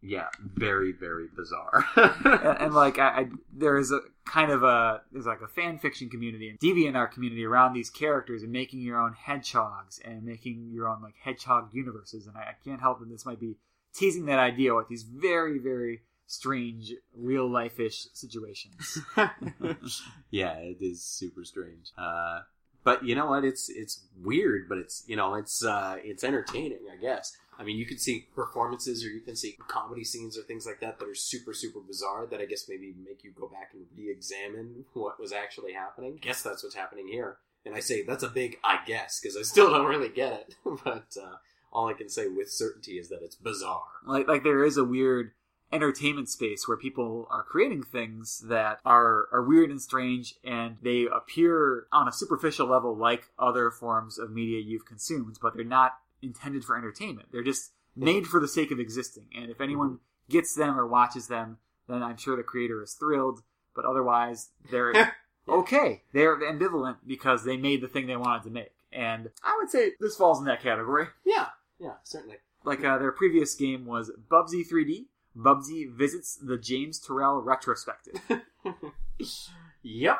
yeah, 0.02 0.28
very 0.40 0.92
very 0.92 1.26
bizarre. 1.34 1.84
and, 1.96 2.58
and, 2.60 2.74
like 2.74 2.98
I, 2.98 3.08
I, 3.08 3.26
there 3.52 3.76
is 3.76 3.90
a 3.90 4.00
kind 4.24 4.50
of 4.50 4.62
a 4.62 5.02
there's 5.12 5.26
like 5.26 5.40
a 5.40 5.48
fan 5.48 5.78
fiction 5.78 6.08
community 6.08 6.48
and 6.48 6.58
DeviantArt 6.60 7.12
community 7.12 7.44
around 7.44 7.72
these 7.72 7.90
characters 7.90 8.42
and 8.42 8.52
making 8.52 8.80
your 8.80 9.00
own 9.00 9.14
hedgehogs 9.14 10.00
and 10.04 10.22
making 10.22 10.70
your 10.72 10.88
own 10.88 11.02
like 11.02 11.14
hedgehog 11.20 11.70
universes. 11.72 12.26
And 12.26 12.36
I, 12.36 12.40
I 12.40 12.54
can't 12.64 12.80
help 12.80 13.00
that 13.00 13.08
this 13.08 13.26
might 13.26 13.40
be 13.40 13.56
teasing 13.94 14.26
that 14.26 14.38
idea 14.38 14.74
with 14.74 14.88
these 14.88 15.02
very 15.02 15.58
very 15.58 16.02
strange 16.26 16.92
real 17.16 17.50
life 17.50 17.80
ish 17.80 18.06
situations. 18.12 18.98
yeah, 20.30 20.54
it 20.58 20.78
is 20.80 21.02
super 21.02 21.44
strange. 21.44 21.90
Uh, 21.96 22.40
but 22.88 23.04
you 23.04 23.14
know 23.14 23.26
what? 23.26 23.44
It's 23.44 23.68
it's 23.68 24.06
weird, 24.24 24.66
but 24.66 24.78
it's 24.78 25.04
you 25.06 25.14
know 25.14 25.34
it's 25.34 25.62
uh, 25.62 25.96
it's 26.02 26.24
entertaining, 26.24 26.78
I 26.90 26.96
guess. 26.96 27.36
I 27.58 27.62
mean, 27.62 27.76
you 27.76 27.84
can 27.84 27.98
see 27.98 28.28
performances 28.34 29.04
or 29.04 29.08
you 29.08 29.20
can 29.20 29.36
see 29.36 29.58
comedy 29.68 30.04
scenes 30.04 30.38
or 30.38 30.42
things 30.42 30.64
like 30.64 30.80
that 30.80 30.98
that 30.98 31.06
are 31.06 31.14
super 31.14 31.52
super 31.52 31.80
bizarre 31.80 32.24
that 32.30 32.40
I 32.40 32.46
guess 32.46 32.66
maybe 32.66 32.94
make 33.06 33.22
you 33.24 33.32
go 33.38 33.46
back 33.46 33.72
and 33.74 33.84
re-examine 33.94 34.86
what 34.94 35.20
was 35.20 35.32
actually 35.34 35.74
happening. 35.74 36.14
I 36.22 36.26
guess 36.26 36.40
that's 36.40 36.62
what's 36.62 36.76
happening 36.76 37.08
here. 37.08 37.36
And 37.66 37.74
I 37.74 37.80
say 37.80 38.04
that's 38.04 38.22
a 38.22 38.28
big 38.30 38.56
I 38.64 38.78
guess 38.86 39.20
because 39.20 39.36
I 39.36 39.42
still 39.42 39.68
don't 39.68 39.84
really 39.84 40.08
get 40.08 40.32
it, 40.32 40.54
but 40.82 41.14
uh, 41.22 41.36
all 41.70 41.88
I 41.88 41.92
can 41.92 42.08
say 42.08 42.26
with 42.26 42.50
certainty 42.50 42.92
is 42.92 43.10
that 43.10 43.20
it's 43.22 43.36
bizarre. 43.36 43.82
like 44.06 44.28
like 44.28 44.44
there 44.44 44.64
is 44.64 44.78
a 44.78 44.84
weird 44.84 45.32
entertainment 45.72 46.28
space 46.28 46.66
where 46.66 46.76
people 46.76 47.26
are 47.30 47.42
creating 47.42 47.82
things 47.82 48.44
that 48.48 48.80
are 48.84 49.28
are 49.32 49.42
weird 49.42 49.70
and 49.70 49.82
strange 49.82 50.34
and 50.42 50.76
they 50.82 51.06
appear 51.12 51.86
on 51.92 52.08
a 52.08 52.12
superficial 52.12 52.66
level 52.66 52.96
like 52.96 53.24
other 53.38 53.70
forms 53.70 54.18
of 54.18 54.30
media 54.30 54.60
you've 54.60 54.86
consumed 54.86 55.36
but 55.42 55.54
they're 55.54 55.64
not 55.64 55.92
intended 56.22 56.64
for 56.64 56.76
entertainment. 56.76 57.28
They're 57.32 57.44
just 57.44 57.72
made 57.94 58.26
for 58.26 58.40
the 58.40 58.48
sake 58.48 58.70
of 58.70 58.80
existing. 58.80 59.26
And 59.36 59.50
if 59.50 59.60
anyone 59.60 59.98
gets 60.30 60.54
them 60.54 60.78
or 60.78 60.86
watches 60.86 61.28
them 61.28 61.58
then 61.88 62.02
i'm 62.02 62.16
sure 62.16 62.36
the 62.36 62.42
creator 62.42 62.82
is 62.82 62.92
thrilled 62.92 63.42
but 63.74 63.84
otherwise 63.84 64.50
they're 64.70 65.14
okay. 65.48 66.02
They're 66.12 66.36
ambivalent 66.38 66.96
because 67.06 67.44
they 67.44 67.56
made 67.56 67.80
the 67.80 67.88
thing 67.88 68.06
they 68.06 68.16
wanted 68.16 68.42
to 68.44 68.50
make. 68.50 68.72
And 68.92 69.30
i 69.44 69.56
would 69.58 69.70
say 69.70 69.92
this 70.00 70.16
falls 70.16 70.38
in 70.38 70.44
that 70.46 70.62
category. 70.62 71.06
Yeah, 71.24 71.46
yeah, 71.78 71.94
certainly. 72.04 72.36
like 72.64 72.84
uh, 72.84 72.98
their 72.98 73.12
previous 73.12 73.54
game 73.54 73.84
was 73.86 74.10
Bubsy 74.30 74.66
3D. 74.68 75.06
Bubsy 75.38 75.88
visits 75.90 76.36
the 76.36 76.58
James 76.58 77.00
Turrell 77.00 77.44
retrospective. 77.44 78.20
Yep. 79.82 80.18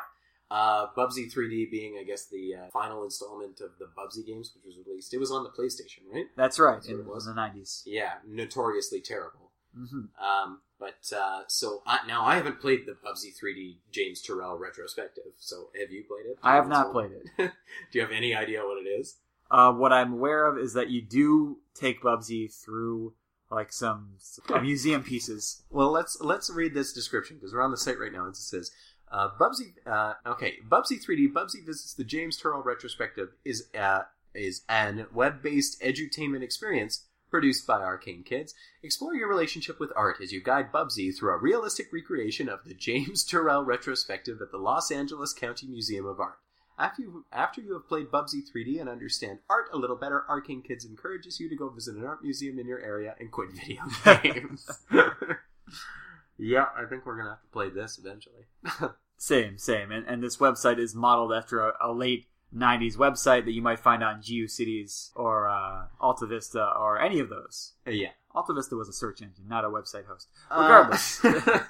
Uh, 0.51 0.87
Bubsy 0.97 1.31
3D 1.31 1.69
being, 1.69 1.97
I 1.99 2.03
guess, 2.03 2.25
the 2.27 2.55
uh, 2.55 2.69
final 2.73 3.03
installment 3.03 3.61
of 3.61 3.71
the 3.77 3.85
Bubsy 3.85 4.25
games, 4.25 4.51
which 4.55 4.65
was 4.65 4.83
released. 4.85 5.13
It 5.13 5.19
was 5.19 5.31
on 5.31 5.43
the 5.43 5.49
PlayStation, 5.51 6.11
right? 6.11 6.25
That's 6.35 6.59
right, 6.59 6.75
That's 6.75 6.87
it 6.89 7.05
was. 7.05 7.27
in 7.27 7.35
the 7.35 7.41
90s. 7.41 7.83
Yeah, 7.85 8.13
notoriously 8.27 8.99
terrible. 9.01 9.51
hmm 9.75 10.05
Um, 10.19 10.61
but 10.79 11.11
uh, 11.15 11.41
so 11.47 11.83
I, 11.85 11.99
now 12.07 12.25
I 12.25 12.35
haven't 12.35 12.59
played 12.61 12.85
the 12.87 12.93
Bubsy 12.93 13.29
3D 13.37 13.77
James 13.91 14.25
Turrell 14.25 14.57
retrospective. 14.59 15.33
So 15.37 15.69
have 15.79 15.91
you 15.91 16.03
played 16.07 16.31
it? 16.31 16.39
I 16.41 16.55
have 16.55 16.67
not 16.67 16.91
played 16.93 17.11
it. 17.11 17.25
Do 17.37 17.99
you 17.99 18.01
have 18.01 18.11
any 18.11 18.33
idea 18.33 18.61
what 18.63 18.83
it 18.83 18.89
is? 18.89 19.17
Uh, 19.51 19.71
what 19.71 19.93
I'm 19.93 20.13
aware 20.13 20.47
of 20.47 20.57
is 20.57 20.73
that 20.73 20.89
you 20.89 21.01
do 21.01 21.57
take 21.75 22.01
Bubsy 22.03 22.51
through 22.53 23.13
like 23.51 23.71
some 23.71 24.17
museum 24.61 25.03
pieces. 25.03 25.63
Well, 25.69 25.91
let's 25.91 26.19
let's 26.21 26.49
read 26.49 26.73
this 26.73 26.93
description 26.93 27.37
because 27.37 27.53
we're 27.53 27.61
on 27.61 27.71
the 27.71 27.77
site 27.77 27.99
right 27.99 28.11
now. 28.11 28.27
It 28.27 28.35
says, 28.35 28.71
uh, 29.11 29.29
"Bubsy, 29.39 29.73
uh, 29.85 30.13
okay, 30.25 30.55
Bubsy 30.67 31.03
3D. 31.03 31.31
Bubsy 31.31 31.65
visits 31.65 31.93
the 31.93 32.03
James 32.03 32.39
Turrell 32.39 32.63
retrospective 32.63 33.29
is 33.43 33.67
uh, 33.77 34.01
is 34.33 34.63
an 34.69 35.07
web-based 35.13 35.81
edutainment 35.81 36.43
experience 36.43 37.05
produced 37.31 37.67
by 37.67 37.79
Arcane 37.79 38.23
Kids. 38.23 38.53
Explore 38.81 39.15
your 39.15 39.29
relationship 39.29 39.79
with 39.79 39.93
art 39.95 40.17
as 40.21 40.31
you 40.31 40.41
guide 40.41 40.71
Bubsy 40.71 41.15
through 41.15 41.33
a 41.33 41.37
realistic 41.37 41.93
recreation 41.93 42.49
of 42.49 42.63
the 42.65 42.73
James 42.73 43.23
Turrell 43.29 43.65
retrospective 43.65 44.41
at 44.41 44.51
the 44.51 44.57
Los 44.57 44.91
Angeles 44.91 45.33
County 45.33 45.67
Museum 45.67 46.05
of 46.05 46.19
Art." 46.19 46.39
After 46.79 47.01
you, 47.01 47.25
after 47.33 47.59
you 47.61 47.73
have 47.73 47.87
played 47.89 48.07
Bubsy 48.09 48.39
3D 48.49 48.79
and 48.79 48.87
understand 48.87 49.39
art 49.49 49.65
a 49.73 49.77
little 49.77 49.97
better, 49.97 50.23
Arcane 50.29 50.61
Kids 50.61 50.85
encourages 50.85 51.37
you 51.39 51.49
to 51.49 51.55
go 51.55 51.67
visit 51.69 51.95
an 51.97 52.05
art 52.05 52.23
museum 52.23 52.57
in 52.57 52.67
your 52.67 52.79
area 52.79 53.15
and 53.19 53.29
quit 53.31 53.49
video 53.51 53.81
games. 54.23 54.65
yeah, 56.37 56.65
I 56.77 56.85
think 56.85 57.05
we're 57.05 57.17
gonna 57.17 57.31
have 57.31 57.41
to 57.41 57.47
play 57.51 57.69
this 57.69 57.97
eventually. 57.99 58.45
Same, 59.17 59.57
same. 59.57 59.91
And, 59.91 60.07
and 60.07 60.23
this 60.23 60.37
website 60.37 60.79
is 60.79 60.95
modeled 60.95 61.33
after 61.33 61.59
a, 61.59 61.73
a 61.81 61.91
late 61.91 62.27
90s 62.55 62.95
website 62.95 63.43
that 63.43 63.51
you 63.51 63.61
might 63.61 63.79
find 63.79 64.01
on 64.01 64.21
GeoCities 64.21 65.09
or 65.13 65.49
uh, 65.49 65.87
Alta 65.99 66.25
Vista 66.25 66.65
or 66.79 66.97
any 67.01 67.19
of 67.19 67.27
those. 67.27 67.73
Uh, 67.85 67.91
yeah. 67.91 68.11
Alta 68.33 68.53
Vista 68.53 68.77
was 68.77 68.87
a 68.87 68.93
search 68.93 69.21
engine, 69.21 69.43
not 69.49 69.65
a 69.65 69.67
website 69.67 70.05
host. 70.05 70.29
Uh, 70.49 70.61
Regardless. 70.61 71.21
A 71.25 71.65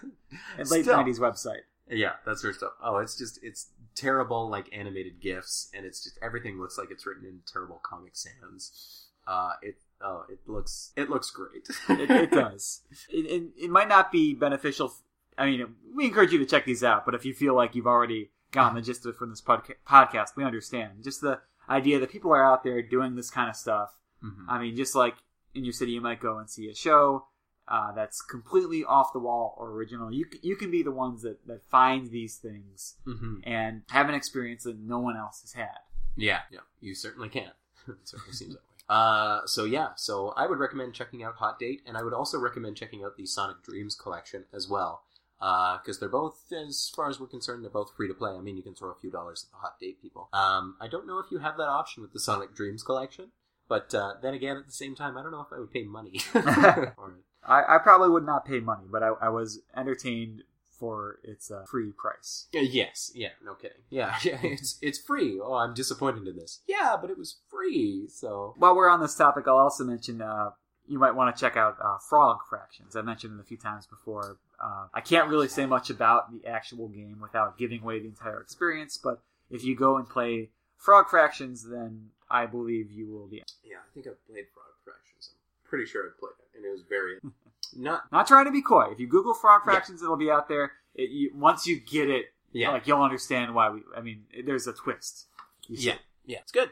late 0.69 0.84
Still. 0.84 1.00
90s 1.00 1.17
website. 1.19 1.62
yeah, 1.89 2.12
that's 2.24 2.43
her 2.43 2.54
stuff. 2.54 2.74
Oh, 2.84 2.98
it's 2.98 3.17
just 3.17 3.39
it's 3.41 3.69
terrible 3.95 4.49
like 4.49 4.67
animated 4.75 5.19
gifs, 5.21 5.69
and 5.73 5.86
it's 5.86 6.04
just 6.04 6.17
everything 6.21 6.60
looks 6.60 6.78
like 6.78 6.89
it's 6.91 7.06
written 7.06 7.25
in 7.25 7.39
terrible 7.52 7.80
Comic 7.84 8.15
Sans. 8.15 9.06
Uh, 9.28 9.54
it 9.62 9.78
oh, 10.02 10.25
it 10.30 10.39
looks 10.47 10.91
it 10.95 11.10
looks 11.10 11.30
great. 11.32 11.67
It, 11.89 12.10
it 12.10 12.32
does. 12.32 12.82
It, 13.10 13.25
it, 13.25 13.43
it 13.65 13.69
might 13.69 13.89
not 13.89 14.12
be 14.12 14.34
beneficial. 14.34 14.88
f- 14.88 15.02
I 15.38 15.45
mean, 15.45 15.75
we 15.95 16.06
encourage 16.06 16.32
you 16.32 16.39
to 16.39 16.45
check 16.45 16.65
these 16.65 16.84
out, 16.84 17.06
but 17.06 17.15
if 17.15 17.25
you 17.25 17.34
feel 17.34 17.56
like 17.56 17.75
you've 17.75 17.88
already 17.88 18.32
gotten 18.52 18.75
the 18.75 18.82
gist 18.82 19.06
of 19.06 19.12
it 19.12 19.17
from 19.17 19.30
this 19.30 19.41
podca- 19.41 19.75
podcast, 19.88 20.36
we 20.36 20.43
understand. 20.43 21.04
Just 21.04 21.21
the 21.21 21.39
idea 21.69 21.99
that 21.99 22.12
people 22.12 22.32
are 22.34 22.43
out 22.43 22.63
there 22.63 22.82
doing 22.82 23.15
this 23.15 23.30
kind 23.30 23.49
of 23.49 23.56
stuff. 23.56 23.93
Mhm. 24.23 24.45
I 24.49 24.60
mean, 24.60 24.75
just 24.75 24.95
like 24.95 25.15
in 25.54 25.63
your 25.63 25.73
city, 25.73 25.91
you 25.91 26.02
might 26.02 26.19
go 26.19 26.38
and 26.39 26.49
see 26.49 26.69
a 26.69 26.75
show 26.75 27.25
uh, 27.69 27.91
that's 27.93 28.21
completely 28.21 28.84
off 28.84 29.13
the 29.13 29.19
wall 29.19 29.55
or 29.58 29.69
original. 29.71 30.12
You 30.12 30.25
you 30.41 30.55
can 30.55 30.71
be 30.71 30.82
the 30.84 30.91
ones 30.91 31.21
that 31.21 31.45
that 31.47 31.62
find 31.69 32.10
these 32.10 32.36
things 32.38 32.95
Mhm. 33.08 33.41
and 33.43 33.84
have 33.89 34.10
an 34.10 34.15
experience 34.15 34.63
that 34.63 34.77
no 34.79 34.99
one 34.99 35.15
else 35.15 35.41
has 35.41 35.53
had. 35.53 35.77
Yeah, 36.15 36.41
yeah, 36.51 36.62
you 36.82 36.95
certainly 36.95 37.29
can. 37.29 37.51
it 37.88 37.95
certainly 38.03 38.34
seems 38.34 38.53
that 38.55 38.60
way. 38.62 38.65
Uh, 38.89 39.45
so 39.45 39.65
yeah, 39.65 39.89
so 39.95 40.29
I 40.36 40.47
would 40.47 40.58
recommend 40.60 40.95
checking 40.95 41.23
out 41.23 41.36
Hot 41.36 41.60
Date, 41.60 41.82
and 41.86 41.95
I 41.95 42.01
would 42.03 42.13
also 42.13 42.39
recommend 42.39 42.75
checking 42.75 43.03
out 43.03 43.15
the 43.17 43.25
Sonic 43.27 43.62
Dreams 43.62 43.93
collection 43.95 44.45
as 44.51 44.67
well, 44.67 45.03
because 45.39 45.99
they're 45.99 46.10
both, 46.10 46.51
as 46.51 46.91
far 46.95 47.08
as 47.08 47.19
we're 47.19 47.27
concerned, 47.27 47.63
they're 47.63 47.69
both 47.69 47.93
free 47.95 48.08
to 48.08 48.15
play. 48.15 48.32
I 48.32 48.41
mean, 48.41 48.58
you 48.58 48.63
can 48.63 48.73
throw 48.73 48.89
a 48.89 48.95
few 48.95 49.12
dollars 49.12 49.45
at 49.47 49.51
the 49.51 49.58
Hot 49.58 49.79
Date 49.79 50.01
people. 50.01 50.27
Um, 50.34 50.75
I 50.82 50.88
don't 50.88 51.05
know 51.05 51.19
if 51.19 51.27
you 51.29 51.38
have 51.38 51.55
that 51.58 51.67
option 51.69 52.01
with 52.01 52.13
the 52.13 52.19
Sonic 52.19 52.55
Dreams 52.55 52.82
collection, 52.82 53.32
but 53.67 53.93
uh, 53.93 54.15
then 54.23 54.34
again, 54.34 54.58
at 54.58 54.65
the 54.65 54.71
same 54.73 54.95
time, 54.95 55.15
I 55.17 55.21
don't 55.21 55.32
know 55.32 55.41
if 55.41 55.53
I 55.53 55.60
would 55.60 55.71
pay 55.71 55.84
money. 55.84 56.17
for 56.32 56.39
it. 56.39 57.23
I, 57.49 57.75
I 57.75 57.77
probably 57.79 58.09
would 58.09 58.25
not 58.25 58.45
pay 58.45 58.59
money, 58.59 58.85
but 58.89 59.03
I, 59.03 59.09
I 59.21 59.29
was 59.29 59.62
entertained 59.75 60.43
for 60.69 61.19
its 61.23 61.51
uh, 61.51 61.65
free 61.69 61.91
price. 61.91 62.47
Yes, 62.53 63.12
yeah, 63.13 63.29
no 63.43 63.53
kidding. 63.55 63.77
Yeah, 63.89 64.15
yeah, 64.23 64.39
it's 64.41 64.77
it's 64.81 64.97
free. 64.97 65.39
Oh, 65.43 65.55
I'm 65.55 65.73
disappointed 65.73 66.25
in 66.27 66.38
this. 66.38 66.62
Yeah, 66.67 66.95
but 66.99 67.09
it 67.09 67.17
was 67.17 67.38
free, 67.49 68.07
so 68.07 68.53
While 68.57 68.75
we're 68.75 68.89
on 68.89 69.01
this 69.01 69.15
topic, 69.15 69.45
I'll 69.47 69.57
also 69.57 69.83
mention 69.83 70.21
uh, 70.21 70.51
you 70.88 70.97
might 70.97 71.15
want 71.15 71.35
to 71.35 71.39
check 71.39 71.57
out 71.57 71.77
uh, 71.83 71.97
Frog 71.97 72.39
Fractions. 72.49 72.95
I 72.95 73.01
mentioned 73.01 73.38
it 73.38 73.41
a 73.41 73.45
few 73.45 73.57
times 73.57 73.85
before. 73.88 74.38
Uh, 74.62 74.88
I 74.93 75.01
can't 75.01 75.29
really 75.29 75.47
say 75.47 75.65
much 75.65 75.89
about 75.89 76.31
the 76.31 76.47
actual 76.47 76.88
game 76.88 77.19
without 77.21 77.57
giving 77.57 77.81
away 77.81 77.99
the 77.99 78.07
entire 78.07 78.41
experience, 78.41 78.97
but 78.97 79.21
if 79.49 79.63
you 79.63 79.75
go 79.75 79.97
and 79.97 80.07
play 80.07 80.49
Frog 80.77 81.09
Fractions, 81.09 81.67
then 81.69 82.09
I 82.29 82.45
believe 82.45 82.91
you 82.91 83.07
will 83.07 83.27
be. 83.27 83.43
Yeah, 83.63 83.77
I 83.77 83.93
think 83.93 84.07
I've 84.07 84.25
played 84.27 84.45
Frog 84.53 84.73
Fractions. 84.83 85.31
I'm 85.33 85.69
pretty 85.69 85.85
sure 85.85 86.05
I've 86.07 86.17
played 86.19 86.31
it, 86.39 86.48
and 86.60 86.65
it 86.65 86.72
was 86.72 86.84
very 86.88 87.19
not. 87.76 88.04
Not 88.12 88.28
trying 88.28 88.45
to 88.45 88.52
be 88.52 88.62
coy. 88.62 88.88
If 88.91 89.00
you 89.00 89.08
Google 89.08 89.34
Frog 89.34 89.62
Yeah. 89.65 89.72
Fractions, 89.74 90.02
it'll 90.04 90.17
be 90.17 90.30
out 90.32 90.48
there. 90.48 90.72
It, 90.95 91.10
you, 91.10 91.32
once 91.36 91.65
you 91.67 91.80
get 91.80 92.10
it, 92.10 92.26
Yeah, 92.52 92.72
like 92.72 92.88
you'll 92.88 93.02
understand 93.02 93.54
why 93.56 93.69
we. 93.69 93.82
I 93.95 94.02
mean, 94.02 94.26
there's 94.45 94.67
a 94.67 94.74
twist. 94.74 95.28
Yeah, 95.67 95.95
yeah. 96.26 96.39
It's 96.41 96.52
good. 96.52 96.72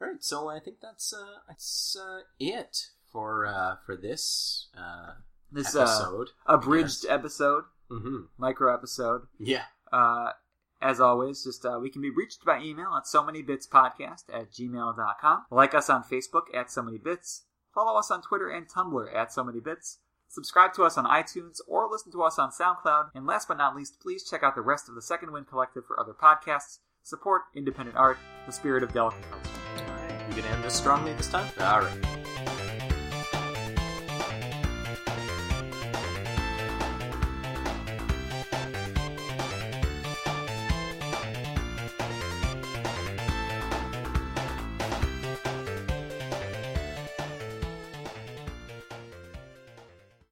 All 0.00 0.08
right, 0.08 0.22
so 0.22 0.48
I 0.48 0.58
think 0.58 0.76
that's 0.80 1.12
uh, 1.12 1.38
that's 1.48 1.96
uh, 2.00 2.20
it 2.40 2.86
for 3.12 3.46
uh, 3.46 3.76
for 3.86 3.96
this 3.96 4.68
uh, 4.76 5.12
This 5.50 5.76
uh, 5.76 5.82
episode. 5.82 6.28
abridged 6.46 7.06
episode, 7.08 7.64
hmm 7.90 8.22
micro 8.38 8.72
episode. 8.74 9.22
Yeah, 9.38 9.64
Uh, 9.92 10.30
as 10.80 11.00
always, 11.00 11.44
just 11.44 11.64
uh, 11.64 11.78
we 11.80 11.88
can 11.90 12.02
be 12.02 12.10
reached 12.10 12.44
by 12.44 12.60
email 12.60 12.94
at 12.96 13.06
so 13.06 13.22
many 13.22 13.42
bits 13.42 13.66
podcast 13.68 14.24
at 14.32 14.50
gmail.com. 14.50 15.44
Like 15.52 15.74
us 15.74 15.88
on 15.90 16.02
Facebook 16.02 16.46
at 16.54 16.70
so 16.72 16.82
many 16.82 16.98
bits. 16.98 17.44
Follow 17.74 17.98
us 17.98 18.10
on 18.10 18.22
Twitter 18.22 18.48
and 18.48 18.68
Tumblr 18.68 19.14
at 19.14 19.32
so 19.32 19.42
many 19.42 19.60
bits. 19.60 19.98
Subscribe 20.28 20.72
to 20.74 20.82
us 20.84 20.96
on 20.96 21.04
iTunes 21.04 21.58
or 21.68 21.88
listen 21.90 22.10
to 22.12 22.22
us 22.22 22.38
on 22.38 22.50
SoundCloud. 22.50 23.10
And 23.14 23.26
last 23.26 23.48
but 23.48 23.58
not 23.58 23.76
least, 23.76 24.00
please 24.00 24.28
check 24.28 24.42
out 24.42 24.54
the 24.54 24.62
rest 24.62 24.88
of 24.88 24.94
the 24.94 25.02
Second 25.02 25.32
Wind 25.32 25.46
Collective 25.48 25.84
for 25.86 26.00
other 26.00 26.14
podcasts. 26.14 26.78
Support 27.02 27.42
independent 27.54 27.96
art, 27.96 28.18
the 28.46 28.52
spirit 28.52 28.82
of 28.82 28.92
delicate 28.92 29.24
culture. 29.30 29.50
all 29.88 29.96
right. 29.96 30.28
You 30.28 30.42
can 30.42 30.50
end 30.52 30.64
this 30.64 30.74
strongly 30.74 31.12
this 31.14 31.28
time. 31.28 31.50
All 31.60 31.80
right. 31.80 32.21